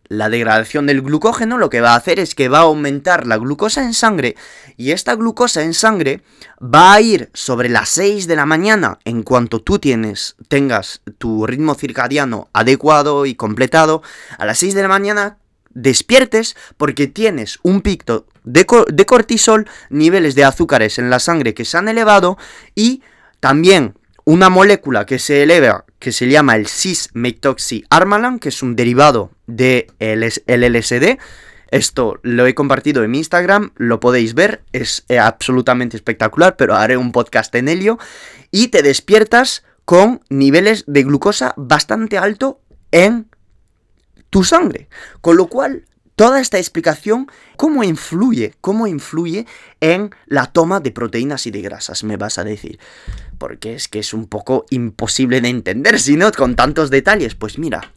La 0.09 0.29
degradación 0.29 0.87
del 0.87 1.03
glucógeno 1.03 1.59
lo 1.59 1.71
que 1.71 1.81
va 1.81 1.93
a 1.93 1.97
hacer 1.97 2.21
es 2.21 2.35
que 2.35 2.49
va 2.49 2.59
a 2.59 2.63
aumentar 2.63 3.27
la 3.27 3.39
glucosa 3.39 3.83
en 3.83 3.95
sangre 3.95 4.37
y 4.77 4.93
esta 4.93 5.15
glucosa 5.17 5.63
en 5.63 5.75
sangre 5.75 6.23
va 6.63 6.93
a 6.93 7.01
ir 7.01 7.31
sobre 7.35 7.69
las 7.69 7.89
6 7.91 8.27
de 8.27 8.37
la 8.37 8.47
mañana 8.47 8.99
en 9.05 9.23
cuanto 9.23 9.61
tú 9.61 9.79
tienes, 9.79 10.37
tengas 10.49 11.01
tu 11.19 11.47
ritmo 11.47 11.75
circadiano 11.75 12.49
adecuado 12.53 13.27
y 13.27 13.35
completado, 13.35 14.03
a 14.39 14.47
las 14.47 14.59
6 14.59 14.75
de 14.75 14.83
la 14.83 14.89
mañana 14.89 15.39
despiertes 15.71 16.57
porque 16.77 17.07
tienes 17.07 17.59
un 17.63 17.81
pico 17.81 18.27
de, 18.45 18.67
de 18.89 19.07
cortisol, 19.07 19.69
niveles 19.91 20.35
de 20.35 20.45
azúcares 20.45 20.99
en 20.99 21.11
la 21.11 21.19
sangre 21.19 21.53
que 21.53 21.65
se 21.65 21.79
han 21.79 21.89
elevado 21.89 22.39
y 22.75 23.03
también 23.41 23.95
una 24.25 24.51
molécula 24.51 25.07
que 25.07 25.19
se 25.19 25.43
eleva, 25.43 25.85
que 25.99 26.13
se 26.13 26.29
llama 26.29 26.57
el 26.57 26.67
cis-methoxy-armalan, 26.67 28.39
que 28.39 28.51
es 28.51 28.63
un 28.63 28.77
derivado 28.77 29.31
del 29.47 29.87
de 29.97 30.71
LSD. 30.71 31.19
Esto 31.71 32.21
lo 32.23 32.47
he 32.47 32.55
compartido 32.55 33.03
en 33.03 33.11
mi 33.11 33.19
Instagram, 33.19 33.73
lo 33.77 33.99
podéis 33.99 34.35
ver, 34.35 34.63
es 34.73 35.05
eh, 35.09 35.19
absolutamente 35.19 35.97
espectacular, 35.97 36.57
pero 36.57 36.77
haré 36.77 36.97
un 36.97 37.13
podcast 37.13 37.55
en 37.55 37.69
ello. 37.69 37.99
Y 38.51 38.69
te 38.69 38.83
despiertas 38.83 39.65
con 39.85 40.23
niveles 40.29 40.85
de 40.87 41.03
glucosa 41.03 41.55
bastante 41.57 42.19
alto 42.19 42.61
en 42.93 43.29
tu 44.31 44.45
sangre. 44.45 44.89
Con 45.21 45.37
lo 45.37 45.49
cual, 45.49 45.85
toda 46.17 46.41
esta 46.41 46.59
explicación, 46.59 47.31
¿cómo 47.57 47.85
influye? 47.85 48.55
¿Cómo 48.61 48.87
influye 48.87 49.47
en 49.81 50.11
la 50.27 50.47
toma 50.47 50.81
de 50.81 50.91
proteínas 50.91 51.47
y 51.47 51.51
de 51.51 51.63
grasas? 51.63 52.03
Me 52.03 52.17
vas 52.17 52.39
a 52.39 52.45
decir 52.45 52.79
porque 53.39 53.75
es 53.75 53.89
que 53.89 53.99
es 53.99 54.15
un 54.15 54.27
poco 54.27 54.67
imposible 54.71 55.41
de 55.41 55.49
entender, 55.49 56.01
si 56.01 56.17
no, 56.17 56.33
con 56.33 56.57
tantos 56.57 56.91
detalles. 56.91 57.35
Pues 57.35 57.59
mira, 57.59 57.93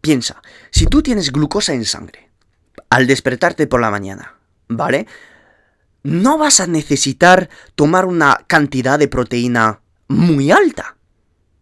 piensa, 0.00 0.40
si 0.70 0.86
tú 0.86 1.02
tienes 1.02 1.32
glucosa 1.32 1.74
en 1.74 1.84
sangre, 1.84 2.30
al 2.88 3.06
despertarte 3.06 3.66
por 3.66 3.80
la 3.80 3.90
mañana, 3.90 4.36
¿vale? 4.68 5.06
No 6.02 6.38
vas 6.38 6.60
a 6.60 6.66
necesitar 6.66 7.50
tomar 7.74 8.06
una 8.06 8.44
cantidad 8.46 8.98
de 8.98 9.08
proteína 9.08 9.80
muy 10.08 10.50
alta. 10.50 10.96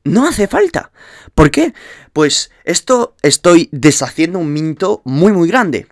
No 0.04 0.26
hace 0.26 0.46
falta. 0.46 0.90
¿Por 1.34 1.50
qué? 1.50 1.74
Pues 2.18 2.50
esto 2.64 3.14
estoy 3.22 3.68
deshaciendo 3.70 4.40
un 4.40 4.52
minto 4.52 5.02
muy 5.04 5.30
muy 5.30 5.46
grande. 5.46 5.86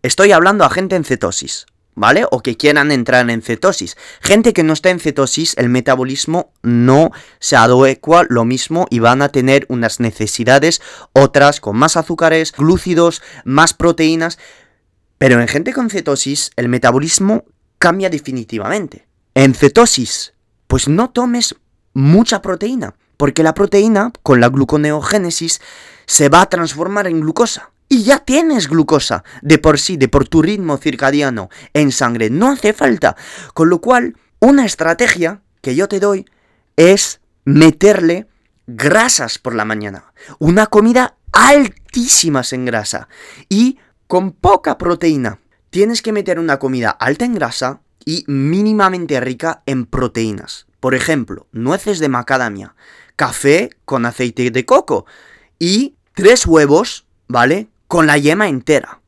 Estoy 0.00 0.32
hablando 0.32 0.64
a 0.64 0.70
gente 0.70 0.96
en 0.96 1.04
cetosis. 1.04 1.66
¿vale? 1.94 2.24
O 2.30 2.40
que 2.40 2.56
quieran 2.56 2.90
entrar 2.90 3.28
en 3.28 3.42
cetosis. 3.42 3.98
Gente 4.22 4.54
que 4.54 4.62
no 4.62 4.72
está 4.72 4.88
en 4.88 4.98
cetosis, 4.98 5.52
el 5.58 5.68
metabolismo 5.68 6.54
no 6.62 7.10
se 7.38 7.56
adecua 7.56 8.24
lo 8.30 8.46
mismo 8.46 8.86
y 8.88 9.00
van 9.00 9.20
a 9.20 9.28
tener 9.28 9.66
unas 9.68 10.00
necesidades 10.00 10.80
otras 11.12 11.60
con 11.60 11.76
más 11.76 11.98
azúcares, 11.98 12.52
glúcidos, 12.52 13.20
más 13.44 13.74
proteínas. 13.74 14.38
Pero 15.18 15.38
en 15.38 15.48
gente 15.48 15.74
con 15.74 15.90
cetosis, 15.90 16.50
el 16.56 16.70
metabolismo 16.70 17.44
cambia 17.78 18.08
definitivamente. 18.08 19.06
en 19.34 19.52
cetosis, 19.52 20.32
pues 20.66 20.88
no 20.88 21.10
tomes 21.10 21.56
mucha 21.92 22.40
proteína, 22.40 22.94
porque 23.18 23.42
la 23.42 23.52
proteína, 23.52 24.12
con 24.22 24.40
la 24.40 24.48
gluconeogénesis, 24.48 25.60
se 26.06 26.30
va 26.30 26.40
a 26.40 26.48
transformar 26.48 27.06
en 27.06 27.20
glucosa. 27.20 27.72
Y 27.90 28.04
ya 28.04 28.20
tienes 28.20 28.68
glucosa 28.68 29.24
de 29.42 29.58
por 29.58 29.78
sí, 29.78 29.96
de 29.96 30.08
por 30.08 30.28
tu 30.28 30.40
ritmo 30.40 30.78
circadiano 30.78 31.50
en 31.74 31.92
sangre. 31.92 32.30
No 32.30 32.50
hace 32.50 32.72
falta. 32.72 33.16
Con 33.54 33.68
lo 33.68 33.80
cual, 33.80 34.16
una 34.40 34.64
estrategia 34.64 35.42
que 35.62 35.74
yo 35.74 35.88
te 35.88 36.00
doy 36.00 36.26
es 36.76 37.20
meterle 37.44 38.28
grasas 38.66 39.38
por 39.38 39.54
la 39.54 39.64
mañana. 39.64 40.12
Una 40.38 40.66
comida 40.66 41.16
altísimas 41.32 42.52
en 42.52 42.66
grasa 42.66 43.08
y 43.48 43.78
con 44.06 44.32
poca 44.32 44.78
proteína. 44.78 45.40
Tienes 45.70 46.02
que 46.02 46.12
meter 46.12 46.38
una 46.38 46.58
comida 46.58 46.90
alta 46.90 47.24
en 47.24 47.34
grasa 47.34 47.80
y 48.04 48.24
mínimamente 48.26 49.20
rica 49.20 49.62
en 49.66 49.86
proteínas. 49.86 50.66
Por 50.80 50.94
ejemplo, 50.94 51.46
nueces 51.52 51.98
de 51.98 52.08
macadamia, 52.08 52.74
café 53.18 53.70
con 53.84 54.06
aceite 54.06 54.52
de 54.52 54.64
coco 54.64 55.04
y 55.58 55.96
tres 56.14 56.46
huevos, 56.46 57.04
¿vale? 57.26 57.66
Con 57.88 58.06
la 58.06 58.16
yema 58.16 58.48
entera. 58.48 59.00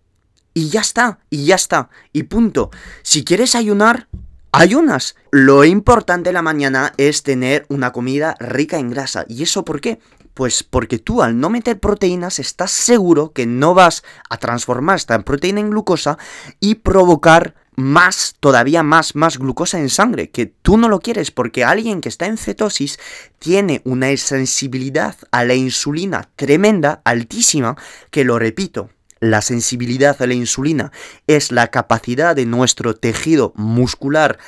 Y 0.52 0.68
ya 0.68 0.80
está, 0.80 1.20
y 1.30 1.44
ya 1.46 1.54
está, 1.54 1.90
y 2.12 2.24
punto. 2.24 2.70
Si 3.02 3.22
quieres 3.24 3.54
ayunar, 3.54 4.08
ayunas. 4.50 5.14
Lo 5.30 5.64
importante 5.64 6.30
en 6.30 6.34
la 6.34 6.42
mañana 6.42 6.92
es 6.96 7.22
tener 7.22 7.66
una 7.68 7.92
comida 7.92 8.34
rica 8.40 8.80
en 8.80 8.90
grasa. 8.90 9.26
¿Y 9.28 9.44
eso 9.44 9.64
por 9.64 9.80
qué? 9.80 10.00
Pues 10.34 10.64
porque 10.64 10.98
tú 10.98 11.22
al 11.22 11.38
no 11.38 11.48
meter 11.48 11.78
proteínas 11.78 12.40
estás 12.40 12.72
seguro 12.72 13.32
que 13.32 13.46
no 13.46 13.74
vas 13.74 14.02
a 14.28 14.38
transformar 14.38 14.96
esta 14.96 15.20
proteína 15.22 15.60
en 15.60 15.70
glucosa 15.70 16.18
y 16.58 16.76
provocar 16.76 17.54
más, 17.80 18.36
todavía 18.40 18.82
más, 18.82 19.14
más 19.14 19.38
glucosa 19.38 19.78
en 19.78 19.88
sangre, 19.88 20.30
que 20.30 20.46
tú 20.46 20.76
no 20.76 20.88
lo 20.88 21.00
quieres 21.00 21.30
porque 21.30 21.64
alguien 21.64 22.00
que 22.00 22.08
está 22.08 22.26
en 22.26 22.36
cetosis 22.36 22.98
tiene 23.38 23.80
una 23.84 24.16
sensibilidad 24.16 25.16
a 25.30 25.44
la 25.44 25.54
insulina 25.54 26.28
tremenda, 26.36 27.00
altísima, 27.04 27.76
que 28.10 28.24
lo 28.24 28.38
repito, 28.38 28.90
la 29.20 29.42
sensibilidad 29.42 30.20
a 30.20 30.26
la 30.26 30.34
insulina 30.34 30.92
es 31.26 31.52
la 31.52 31.68
capacidad 31.68 32.34
de 32.34 32.46
nuestro 32.46 32.94
tejido 32.96 33.52
muscular 33.54 34.38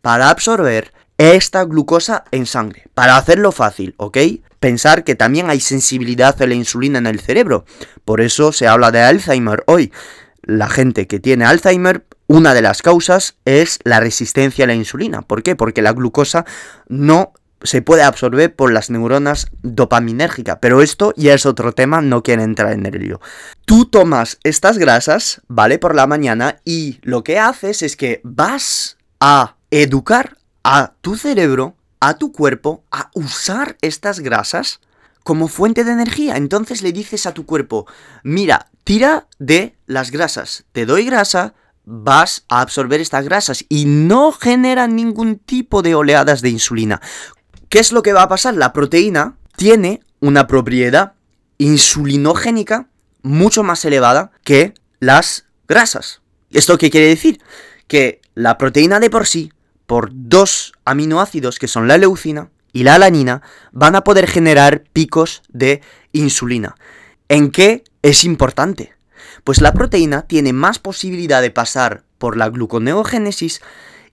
para 0.00 0.30
absorber 0.30 0.92
esta 1.18 1.64
glucosa 1.64 2.24
en 2.30 2.46
sangre. 2.46 2.84
Para 2.94 3.16
hacerlo 3.16 3.52
fácil, 3.52 3.94
¿ok? 3.98 4.18
Pensar 4.60 5.04
que 5.04 5.14
también 5.14 5.50
hay 5.50 5.60
sensibilidad 5.60 6.40
a 6.40 6.46
la 6.46 6.54
insulina 6.54 6.98
en 6.98 7.06
el 7.06 7.20
cerebro. 7.20 7.64
Por 8.04 8.20
eso 8.20 8.52
se 8.52 8.66
habla 8.66 8.90
de 8.90 9.02
Alzheimer 9.02 9.62
hoy. 9.66 9.92
La 10.42 10.68
gente 10.68 11.06
que 11.06 11.20
tiene 11.20 11.44
Alzheimer, 11.44 12.06
una 12.28 12.54
de 12.54 12.62
las 12.62 12.82
causas 12.82 13.36
es 13.44 13.80
la 13.82 14.00
resistencia 14.00 14.64
a 14.64 14.68
la 14.68 14.74
insulina. 14.74 15.22
¿Por 15.22 15.42
qué? 15.42 15.56
Porque 15.56 15.82
la 15.82 15.92
glucosa 15.92 16.44
no 16.86 17.32
se 17.62 17.82
puede 17.82 18.02
absorber 18.02 18.54
por 18.54 18.72
las 18.72 18.90
neuronas 18.90 19.48
dopaminérgicas. 19.62 20.58
Pero 20.60 20.82
esto 20.82 21.12
ya 21.16 21.34
es 21.34 21.46
otro 21.46 21.72
tema, 21.72 22.00
no 22.02 22.22
quiero 22.22 22.42
entrar 22.42 22.72
en 22.72 22.86
ello. 22.86 23.20
Tú 23.64 23.86
tomas 23.86 24.38
estas 24.44 24.78
grasas, 24.78 25.40
¿vale? 25.48 25.78
Por 25.78 25.94
la 25.94 26.06
mañana 26.06 26.60
y 26.64 27.00
lo 27.02 27.24
que 27.24 27.38
haces 27.38 27.82
es 27.82 27.96
que 27.96 28.20
vas 28.22 28.98
a 29.20 29.56
educar 29.70 30.36
a 30.62 30.92
tu 31.00 31.16
cerebro, 31.16 31.74
a 31.98 32.18
tu 32.18 32.30
cuerpo, 32.30 32.84
a 32.90 33.10
usar 33.14 33.76
estas 33.80 34.20
grasas 34.20 34.80
como 35.24 35.48
fuente 35.48 35.82
de 35.82 35.92
energía. 35.92 36.36
Entonces 36.36 36.82
le 36.82 36.92
dices 36.92 37.26
a 37.26 37.32
tu 37.32 37.44
cuerpo, 37.44 37.86
mira, 38.22 38.68
tira 38.84 39.26
de 39.38 39.76
las 39.86 40.10
grasas, 40.10 40.64
te 40.72 40.86
doy 40.86 41.04
grasa, 41.04 41.54
vas 41.90 42.44
a 42.50 42.60
absorber 42.60 43.00
estas 43.00 43.24
grasas 43.24 43.64
y 43.70 43.86
no 43.86 44.30
genera 44.32 44.86
ningún 44.86 45.36
tipo 45.38 45.80
de 45.80 45.94
oleadas 45.94 46.42
de 46.42 46.50
insulina. 46.50 47.00
¿Qué 47.70 47.78
es 47.78 47.92
lo 47.92 48.02
que 48.02 48.12
va 48.12 48.22
a 48.22 48.28
pasar? 48.28 48.54
La 48.54 48.74
proteína 48.74 49.38
tiene 49.56 50.00
una 50.20 50.46
propiedad 50.46 51.14
insulinogénica 51.56 52.88
mucho 53.22 53.62
más 53.62 53.86
elevada 53.86 54.32
que 54.44 54.74
las 55.00 55.46
grasas. 55.66 56.20
¿Esto 56.50 56.76
qué 56.76 56.90
quiere 56.90 57.08
decir? 57.08 57.40
Que 57.86 58.20
la 58.34 58.58
proteína 58.58 59.00
de 59.00 59.08
por 59.08 59.26
sí, 59.26 59.50
por 59.86 60.10
dos 60.12 60.74
aminoácidos 60.84 61.58
que 61.58 61.68
son 61.68 61.88
la 61.88 61.96
leucina 61.96 62.50
y 62.70 62.82
la 62.82 62.96
alanina, 62.96 63.40
van 63.72 63.96
a 63.96 64.04
poder 64.04 64.26
generar 64.26 64.84
picos 64.92 65.42
de 65.48 65.80
insulina. 66.12 66.76
¿En 67.28 67.50
qué 67.50 67.82
es 68.02 68.24
importante? 68.24 68.97
Pues 69.48 69.62
la 69.62 69.72
proteína 69.72 70.26
tiene 70.26 70.52
más 70.52 70.78
posibilidad 70.78 71.40
de 71.40 71.50
pasar 71.50 72.02
por 72.18 72.36
la 72.36 72.50
gluconeogénesis 72.50 73.62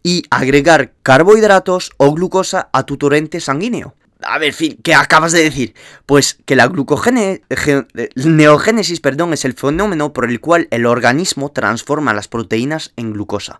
y 0.01 0.23
agregar 0.29 0.93
carbohidratos 1.03 1.91
o 1.97 2.13
glucosa 2.13 2.69
a 2.71 2.83
tu 2.83 2.95
torrente 2.95 3.41
sanguíneo. 3.41 3.95
A 4.21 4.39
ver, 4.39 4.53
fin, 4.53 4.79
¿qué 4.81 4.95
acabas 4.95 5.33
de 5.33 5.43
decir? 5.43 5.75
Pues 6.05 6.37
que 6.45 6.55
la 6.55 6.67
gluconeogénesis, 6.67 9.01
perdón, 9.01 9.33
es 9.33 9.43
el 9.43 9.55
fenómeno 9.55 10.13
por 10.13 10.23
el 10.23 10.39
cual 10.39 10.69
el 10.71 10.85
organismo 10.85 11.51
transforma 11.51 12.13
las 12.13 12.29
proteínas 12.29 12.93
en 12.95 13.11
glucosa. 13.11 13.59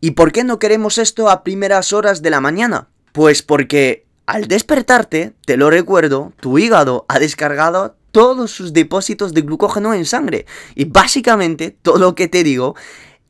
¿Y 0.00 0.12
por 0.12 0.30
qué 0.30 0.44
no 0.44 0.60
queremos 0.60 0.98
esto 0.98 1.30
a 1.30 1.42
primeras 1.42 1.92
horas 1.92 2.22
de 2.22 2.30
la 2.30 2.40
mañana? 2.40 2.86
Pues 3.10 3.42
porque 3.42 4.06
al 4.26 4.46
despertarte, 4.46 5.32
te 5.46 5.56
lo 5.56 5.68
recuerdo, 5.68 6.32
tu 6.38 6.60
hígado 6.60 7.06
ha 7.08 7.18
descargado 7.18 7.96
todos 8.12 8.52
sus 8.52 8.72
depósitos 8.72 9.34
de 9.34 9.42
glucógeno 9.42 9.94
en 9.94 10.04
sangre. 10.04 10.46
Y 10.74 10.84
básicamente 10.84 11.70
todo 11.70 11.98
lo 11.98 12.14
que 12.14 12.28
te 12.28 12.44
digo 12.44 12.76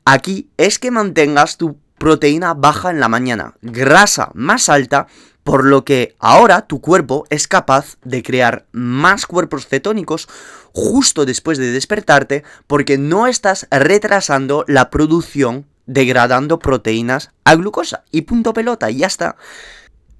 aquí 0.04 0.50
es 0.58 0.78
que 0.78 0.90
mantengas 0.90 1.56
tu 1.56 1.78
proteína 1.98 2.52
baja 2.54 2.90
en 2.90 3.00
la 3.00 3.08
mañana, 3.08 3.54
grasa 3.62 4.30
más 4.34 4.68
alta, 4.68 5.06
por 5.44 5.64
lo 5.64 5.84
que 5.84 6.16
ahora 6.18 6.66
tu 6.66 6.80
cuerpo 6.80 7.24
es 7.30 7.48
capaz 7.48 7.96
de 8.04 8.22
crear 8.22 8.66
más 8.72 9.26
cuerpos 9.26 9.66
cetónicos 9.66 10.28
justo 10.72 11.24
después 11.24 11.58
de 11.58 11.72
despertarte 11.72 12.44
porque 12.66 12.98
no 12.98 13.26
estás 13.26 13.66
retrasando 13.70 14.64
la 14.68 14.90
producción 14.90 15.66
degradando 15.86 16.58
proteínas 16.58 17.30
a 17.44 17.54
glucosa. 17.54 18.04
Y 18.10 18.22
punto 18.22 18.52
pelota, 18.52 18.90
y 18.90 18.98
ya 18.98 19.06
está. 19.06 19.36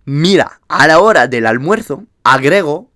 Mira, 0.04 0.60
a 0.68 0.86
la 0.86 0.98
hora 0.98 1.28
del 1.28 1.46
almuerzo 1.46 2.04
agrego 2.24 2.91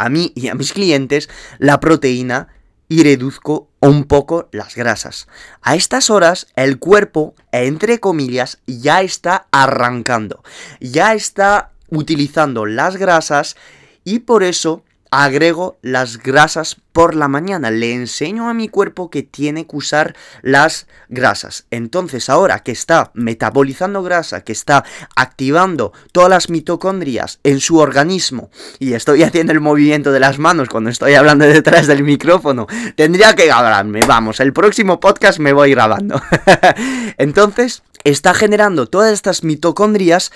a 0.00 0.08
mí 0.08 0.32
y 0.34 0.48
a 0.48 0.54
mis 0.54 0.72
clientes 0.72 1.28
la 1.58 1.78
proteína 1.80 2.48
y 2.88 3.04
reduzco 3.04 3.68
un 3.80 4.04
poco 4.04 4.48
las 4.50 4.74
grasas. 4.74 5.28
A 5.62 5.76
estas 5.76 6.10
horas 6.10 6.48
el 6.56 6.78
cuerpo, 6.78 7.34
entre 7.52 8.00
comillas, 8.00 8.58
ya 8.66 9.02
está 9.02 9.46
arrancando, 9.52 10.42
ya 10.80 11.14
está 11.14 11.70
utilizando 11.88 12.66
las 12.66 12.96
grasas 12.96 13.56
y 14.02 14.20
por 14.20 14.42
eso 14.42 14.82
agrego 15.10 15.78
las 15.82 16.18
grasas 16.18 16.76
por 16.92 17.14
la 17.14 17.28
mañana. 17.28 17.70
Le 17.70 17.94
enseño 17.94 18.48
a 18.48 18.54
mi 18.54 18.68
cuerpo 18.68 19.10
que 19.10 19.22
tiene 19.22 19.66
que 19.66 19.76
usar 19.76 20.16
las 20.42 20.86
grasas. 21.08 21.66
Entonces 21.70 22.28
ahora 22.28 22.60
que 22.60 22.72
está 22.72 23.10
metabolizando 23.14 24.02
grasa, 24.02 24.42
que 24.42 24.52
está 24.52 24.84
activando 25.16 25.92
todas 26.12 26.30
las 26.30 26.50
mitocondrias 26.50 27.40
en 27.42 27.60
su 27.60 27.78
organismo, 27.78 28.50
y 28.78 28.94
estoy 28.94 29.22
haciendo 29.24 29.52
el 29.52 29.60
movimiento 29.60 30.12
de 30.12 30.20
las 30.20 30.38
manos 30.38 30.68
cuando 30.68 30.90
estoy 30.90 31.14
hablando 31.14 31.44
detrás 31.46 31.86
del 31.86 32.04
micrófono, 32.04 32.66
tendría 32.94 33.34
que 33.34 33.46
grabarme. 33.46 34.00
Vamos, 34.06 34.40
el 34.40 34.52
próximo 34.52 35.00
podcast 35.00 35.38
me 35.38 35.52
voy 35.52 35.70
grabando. 35.70 36.20
Entonces 37.18 37.82
está 38.04 38.34
generando 38.34 38.86
todas 38.86 39.12
estas 39.12 39.44
mitocondrias 39.44 40.32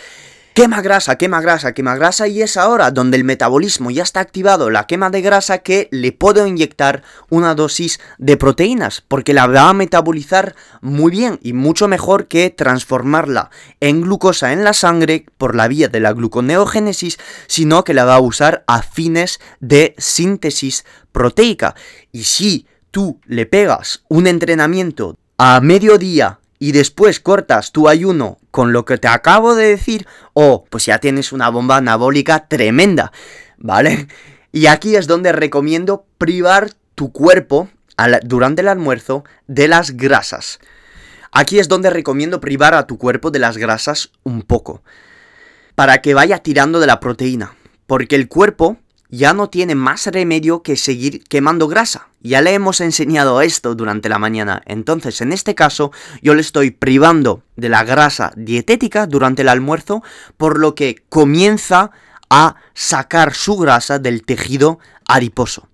Quema 0.55 0.83
grasa, 0.83 1.19
quema 1.19 1.41
grasa, 1.41 1.73
quema 1.73 1.97
grasa 1.97 2.29
y 2.29 2.41
es 2.41 2.57
ahora 2.57 2.93
donde 2.93 3.17
el 3.17 3.25
metabolismo 3.25 3.91
ya 3.91 4.05
está 4.05 4.21
activado, 4.21 4.71
la 4.71 4.87
quema 4.87 5.11
de 5.11 5.21
grasa 5.21 5.59
que 5.59 5.89
le 5.91 6.13
puedo 6.13 6.47
inyectar 6.47 7.03
una 7.29 7.57
dosis 7.57 7.99
de 8.19 8.37
proteínas 8.37 9.03
porque 9.09 9.35
la 9.35 9.49
va 9.49 9.69
a 9.69 9.73
metabolizar 9.73 10.55
muy 10.81 11.11
bien 11.11 11.41
y 11.43 11.55
mucho 11.55 11.89
mejor 11.89 12.29
que 12.29 12.51
transformarla 12.51 13.51
en 13.81 14.03
glucosa 14.03 14.53
en 14.53 14.63
la 14.63 14.75
sangre 14.75 15.27
por 15.39 15.57
la 15.57 15.67
vía 15.67 15.89
de 15.89 15.99
la 15.99 16.13
gluconeogénesis, 16.13 17.19
sino 17.49 17.83
que 17.83 17.93
la 17.93 18.05
va 18.05 18.15
a 18.15 18.21
usar 18.21 18.63
a 18.69 18.83
fines 18.83 19.41
de 19.59 19.97
síntesis 19.99 20.85
proteica. 21.11 21.75
Y 22.13 22.23
si 22.23 22.69
tú 22.93 23.19
le 23.27 23.47
pegas 23.47 24.05
un 24.09 24.29
entrenamiento 24.29 25.19
a 25.37 25.61
mediodía 25.61 26.39
y 26.61 26.71
después 26.71 27.19
cortas 27.19 27.73
tu 27.73 27.89
ayuno 27.89 28.39
con 28.55 28.73
lo 28.73 28.85
que 28.85 28.99
te 28.99 29.09
acabo 29.09 29.57
de 29.57 29.67
decir, 29.67 30.07
o 30.33 30.65
pues 30.71 30.87
ya 30.87 31.01
tienes 31.01 31.33
una 31.33 31.49
bomba 31.49 31.79
anabólica 31.79 32.47
tremenda, 32.47 33.11
¿vale? 33.59 34.07
Y 34.53 34.67
aquí 34.67 34.95
es 34.95 35.09
donde 35.09 35.33
recomiendo 35.33 36.07
privar 36.19 36.71
tu 36.95 37.11
cuerpo 37.11 37.69
durante 38.23 38.63
el 38.63 38.69
almuerzo 38.69 39.25
de 39.49 39.67
las 39.67 39.97
grasas. 39.97 40.61
Aquí 41.33 41.59
es 41.59 41.67
donde 41.67 41.91
recomiendo 41.91 42.41
privar 42.41 42.75
a 42.75 42.87
tu 42.87 42.97
cuerpo 42.97 43.33
de 43.33 43.41
las 43.41 43.57
grasas 43.59 44.13
un 44.23 44.43
poco, 44.43 44.85
para 45.75 46.01
que 46.01 46.15
vaya 46.15 46.39
tirando 46.39 46.79
de 46.79 46.87
la 46.87 47.01
proteína, 47.01 47.57
porque 47.89 48.15
el 48.15 48.29
cuerpo 48.29 48.77
ya 49.17 49.33
no 49.33 49.49
tiene 49.49 49.75
más 49.75 50.07
remedio 50.07 50.63
que 50.63 50.77
seguir 50.77 51.25
quemando 51.25 51.69
grasa. 51.69 52.09
Ya 52.21 52.41
le 52.41 52.55
hemos 52.55 52.81
enseñado 52.81 53.41
esto 53.43 53.75
durante 53.75 54.09
la 54.09 54.19
mañana. 54.19 54.63
Entonces, 54.67 55.21
en 55.21 55.33
este 55.33 55.55
caso, 55.55 55.93
yo 56.23 56.35
le 56.35 56.41
estoy 56.41 56.71
privando 56.71 57.43
de 57.57 57.69
la 57.69 57.85
grasa 57.85 58.33
dietética 58.37 59.07
durante 59.07 59.43
el 59.43 59.49
almuerzo, 59.49 60.03
por 60.37 60.59
lo 60.59 60.75
que 60.75 61.05
comienza 61.09 61.91
a 62.31 62.57
sacar 62.73 63.35
su 63.35 63.57
grasa 63.57 63.99
del 63.99 64.25
tejido 64.25 64.79
adiposo. 65.07 65.69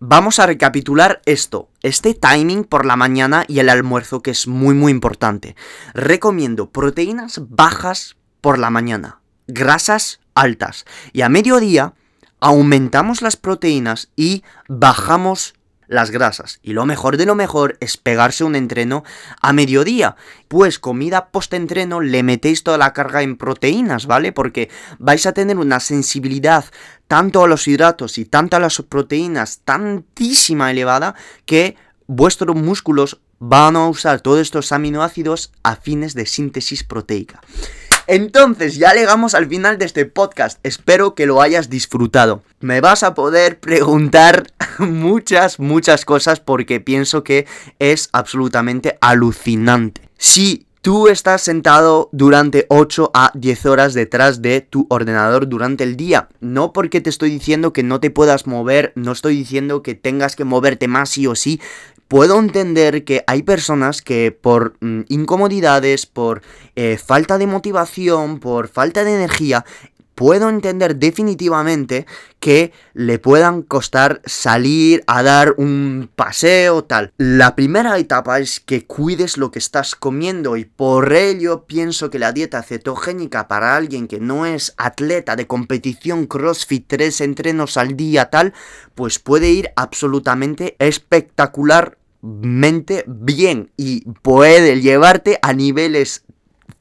Vamos 0.00 0.38
a 0.38 0.46
recapitular 0.46 1.22
esto, 1.24 1.70
este 1.82 2.14
timing 2.14 2.64
por 2.64 2.86
la 2.86 2.96
mañana 2.96 3.44
y 3.48 3.58
el 3.58 3.68
almuerzo 3.68 4.22
que 4.22 4.30
es 4.30 4.46
muy 4.46 4.74
muy 4.74 4.92
importante. 4.92 5.56
Recomiendo 5.92 6.70
proteínas 6.70 7.40
bajas 7.48 8.16
por 8.40 8.58
la 8.58 8.70
mañana, 8.70 9.20
grasas 9.48 10.20
altas 10.34 10.84
y 11.12 11.22
a 11.22 11.28
mediodía 11.28 11.94
aumentamos 12.40 13.22
las 13.22 13.36
proteínas 13.36 14.10
y 14.16 14.42
bajamos 14.68 15.54
las 15.88 16.10
grasas. 16.10 16.60
Y 16.62 16.74
lo 16.74 16.86
mejor 16.86 17.16
de 17.16 17.26
lo 17.26 17.34
mejor 17.34 17.76
es 17.80 17.96
pegarse 17.96 18.44
un 18.44 18.54
entreno 18.54 19.02
a 19.40 19.52
mediodía. 19.52 20.16
Pues 20.46 20.78
comida 20.78 21.30
post-entreno 21.30 22.00
le 22.00 22.22
metéis 22.22 22.62
toda 22.62 22.78
la 22.78 22.92
carga 22.92 23.22
en 23.22 23.36
proteínas, 23.36 24.06
¿vale? 24.06 24.32
Porque 24.32 24.70
vais 24.98 25.26
a 25.26 25.32
tener 25.32 25.56
una 25.56 25.80
sensibilidad 25.80 26.66
tanto 27.08 27.42
a 27.42 27.48
los 27.48 27.66
hidratos 27.66 28.18
y 28.18 28.26
tanto 28.26 28.56
a 28.56 28.60
las 28.60 28.80
proteínas 28.82 29.60
tantísima 29.64 30.70
elevada 30.70 31.14
que 31.46 31.76
vuestros 32.06 32.54
músculos 32.54 33.20
van 33.38 33.76
a 33.76 33.88
usar 33.88 34.20
todos 34.20 34.40
estos 34.40 34.72
aminoácidos 34.72 35.52
a 35.62 35.76
fines 35.76 36.14
de 36.14 36.26
síntesis 36.26 36.84
proteica. 36.84 37.40
Entonces, 38.08 38.76
ya 38.76 38.94
llegamos 38.94 39.34
al 39.34 39.46
final 39.46 39.76
de 39.76 39.84
este 39.84 40.06
podcast. 40.06 40.58
Espero 40.62 41.14
que 41.14 41.26
lo 41.26 41.42
hayas 41.42 41.68
disfrutado. 41.68 42.42
Me 42.58 42.80
vas 42.80 43.02
a 43.02 43.12
poder 43.12 43.60
preguntar 43.60 44.46
muchas, 44.78 45.60
muchas 45.60 46.06
cosas 46.06 46.40
porque 46.40 46.80
pienso 46.80 47.22
que 47.22 47.46
es 47.78 48.08
absolutamente 48.12 48.96
alucinante. 49.02 50.08
Si 50.16 50.67
Tú 50.88 51.08
estás 51.08 51.42
sentado 51.42 52.08
durante 52.12 52.64
8 52.70 53.10
a 53.12 53.30
10 53.34 53.66
horas 53.66 53.92
detrás 53.92 54.40
de 54.40 54.62
tu 54.62 54.86
ordenador 54.88 55.46
durante 55.46 55.84
el 55.84 55.98
día. 55.98 56.30
No 56.40 56.72
porque 56.72 57.02
te 57.02 57.10
estoy 57.10 57.28
diciendo 57.28 57.74
que 57.74 57.82
no 57.82 58.00
te 58.00 58.10
puedas 58.10 58.46
mover, 58.46 58.94
no 58.94 59.12
estoy 59.12 59.36
diciendo 59.36 59.82
que 59.82 59.94
tengas 59.94 60.34
que 60.34 60.44
moverte 60.44 60.88
más 60.88 61.10
sí 61.10 61.26
o 61.26 61.34
sí 61.34 61.60
puedo 62.08 62.38
entender 62.38 63.04
que 63.04 63.22
hay 63.26 63.42
personas 63.42 64.00
que 64.00 64.32
por 64.32 64.78
mm, 64.80 65.02
incomodidades, 65.08 66.06
por 66.06 66.40
eh, 66.74 66.96
falta 66.96 67.36
de 67.36 67.46
motivación, 67.46 68.40
por 68.40 68.68
falta 68.68 69.04
de 69.04 69.14
energía, 69.14 69.66
puedo 70.18 70.48
entender 70.48 70.96
definitivamente 70.96 72.04
que 72.40 72.72
le 72.92 73.20
puedan 73.20 73.62
costar 73.62 74.20
salir 74.26 75.04
a 75.06 75.22
dar 75.22 75.54
un 75.58 76.10
paseo 76.12 76.82
tal. 76.82 77.12
La 77.18 77.54
primera 77.54 77.96
etapa 77.98 78.40
es 78.40 78.58
que 78.58 78.84
cuides 78.84 79.36
lo 79.36 79.52
que 79.52 79.60
estás 79.60 79.94
comiendo 79.94 80.56
y 80.56 80.64
por 80.64 81.12
ello 81.12 81.66
pienso 81.66 82.10
que 82.10 82.18
la 82.18 82.32
dieta 82.32 82.64
cetogénica 82.64 83.46
para 83.46 83.76
alguien 83.76 84.08
que 84.08 84.18
no 84.18 84.44
es 84.44 84.74
atleta 84.76 85.36
de 85.36 85.46
competición 85.46 86.26
CrossFit, 86.26 86.88
tres 86.88 87.20
entrenos 87.20 87.76
al 87.76 87.96
día 87.96 88.28
tal, 88.28 88.54
pues 88.96 89.20
puede 89.20 89.50
ir 89.50 89.70
absolutamente 89.76 90.74
espectacularmente 90.80 93.04
bien 93.06 93.70
y 93.76 94.00
puede 94.22 94.80
llevarte 94.80 95.38
a 95.42 95.52
niveles 95.52 96.24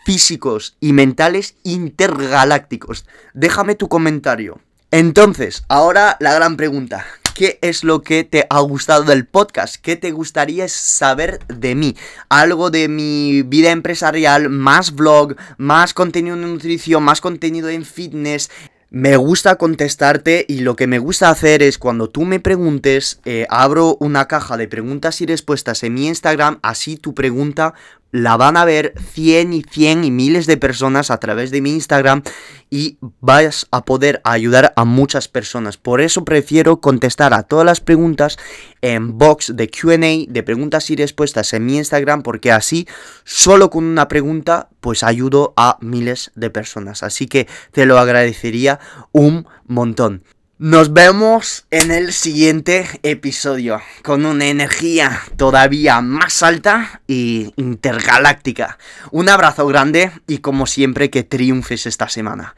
físicos 0.07 0.77
y 0.79 0.93
mentales 0.93 1.55
intergalácticos. 1.63 3.05
Déjame 3.33 3.75
tu 3.75 3.89
comentario. 3.89 4.61
Entonces, 4.89 5.65
ahora 5.67 6.15
la 6.21 6.33
gran 6.33 6.55
pregunta. 6.55 7.05
¿Qué 7.35 7.59
es 7.61 7.83
lo 7.83 8.03
que 8.03 8.23
te 8.23 8.47
ha 8.49 8.61
gustado 8.61 9.03
del 9.03 9.25
podcast? 9.25 9.75
¿Qué 9.75 9.97
te 9.97 10.11
gustaría 10.11 10.69
saber 10.69 11.45
de 11.47 11.75
mí? 11.75 11.97
Algo 12.29 12.69
de 12.69 12.87
mi 12.87 13.41
vida 13.41 13.71
empresarial, 13.71 14.49
más 14.49 14.95
vlog, 14.95 15.35
más 15.57 15.93
contenido 15.93 16.37
de 16.37 16.43
nutrición, 16.43 17.03
más 17.03 17.19
contenido 17.19 17.67
en 17.67 17.83
fitness. 17.83 18.49
Me 18.89 19.17
gusta 19.17 19.57
contestarte 19.57 20.45
y 20.47 20.61
lo 20.61 20.77
que 20.77 20.87
me 20.87 20.99
gusta 20.99 21.29
hacer 21.29 21.61
es 21.61 21.77
cuando 21.77 22.09
tú 22.09 22.23
me 22.23 22.39
preguntes, 22.39 23.19
eh, 23.25 23.45
abro 23.49 23.97
una 23.99 24.29
caja 24.29 24.55
de 24.55 24.69
preguntas 24.69 25.19
y 25.19 25.25
respuestas 25.25 25.83
en 25.83 25.95
mi 25.95 26.07
Instagram, 26.07 26.59
así 26.61 26.95
tu 26.95 27.13
pregunta 27.13 27.73
la 28.11 28.37
van 28.37 28.57
a 28.57 28.65
ver 28.65 28.93
100 29.13 29.53
y 29.53 29.63
100 29.63 30.03
y 30.03 30.11
miles 30.11 30.47
de 30.47 30.57
personas 30.57 31.11
a 31.11 31.19
través 31.19 31.51
de 31.51 31.61
mi 31.61 31.71
Instagram 31.71 32.23
y 32.69 32.97
vas 33.19 33.67
a 33.71 33.85
poder 33.85 34.21
ayudar 34.23 34.73
a 34.75 34.85
muchas 34.85 35.27
personas. 35.27 35.77
Por 35.77 36.01
eso 36.01 36.25
prefiero 36.25 36.79
contestar 36.81 37.33
a 37.33 37.43
todas 37.43 37.65
las 37.65 37.79
preguntas 37.81 38.37
en 38.81 39.17
box 39.17 39.55
de 39.55 39.69
QA, 39.69 39.97
de 40.31 40.43
preguntas 40.43 40.89
y 40.89 40.95
respuestas 40.95 41.53
en 41.53 41.65
mi 41.65 41.77
Instagram, 41.77 42.23
porque 42.23 42.51
así, 42.51 42.87
solo 43.23 43.69
con 43.69 43.83
una 43.83 44.07
pregunta, 44.07 44.69
pues 44.79 45.03
ayudo 45.03 45.53
a 45.57 45.77
miles 45.81 46.31
de 46.35 46.49
personas. 46.49 47.03
Así 47.03 47.27
que 47.27 47.47
te 47.71 47.85
lo 47.85 47.99
agradecería 47.99 48.79
un 49.11 49.47
montón. 49.65 50.23
Nos 50.59 50.91
vemos 50.91 51.67
en 51.69 51.91
el 51.91 52.11
siguiente 52.13 52.87
episodio 53.03 53.79
con 54.01 54.25
una 54.25 54.47
energía 54.47 55.21
todavía 55.35 56.01
más 56.01 56.41
alta 56.41 57.01
y 57.05 57.53
intergaláctica. 57.57 58.79
Un 59.11 59.29
abrazo 59.29 59.67
grande 59.67 60.11
y 60.25 60.39
como 60.39 60.65
siempre 60.65 61.11
que 61.11 61.21
triunfes 61.21 61.85
esta 61.85 62.09
semana. 62.09 62.55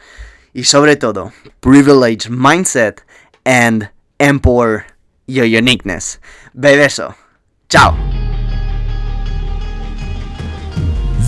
Y 0.54 0.64
sobre 0.64 0.96
todo, 0.96 1.34
privilege 1.60 2.30
mindset 2.30 3.04
and 3.44 3.92
empower 4.18 4.86
your 5.28 5.46
uniqueness. 5.46 6.22
Bebeso. 6.54 7.16
Chao. 7.68 8.19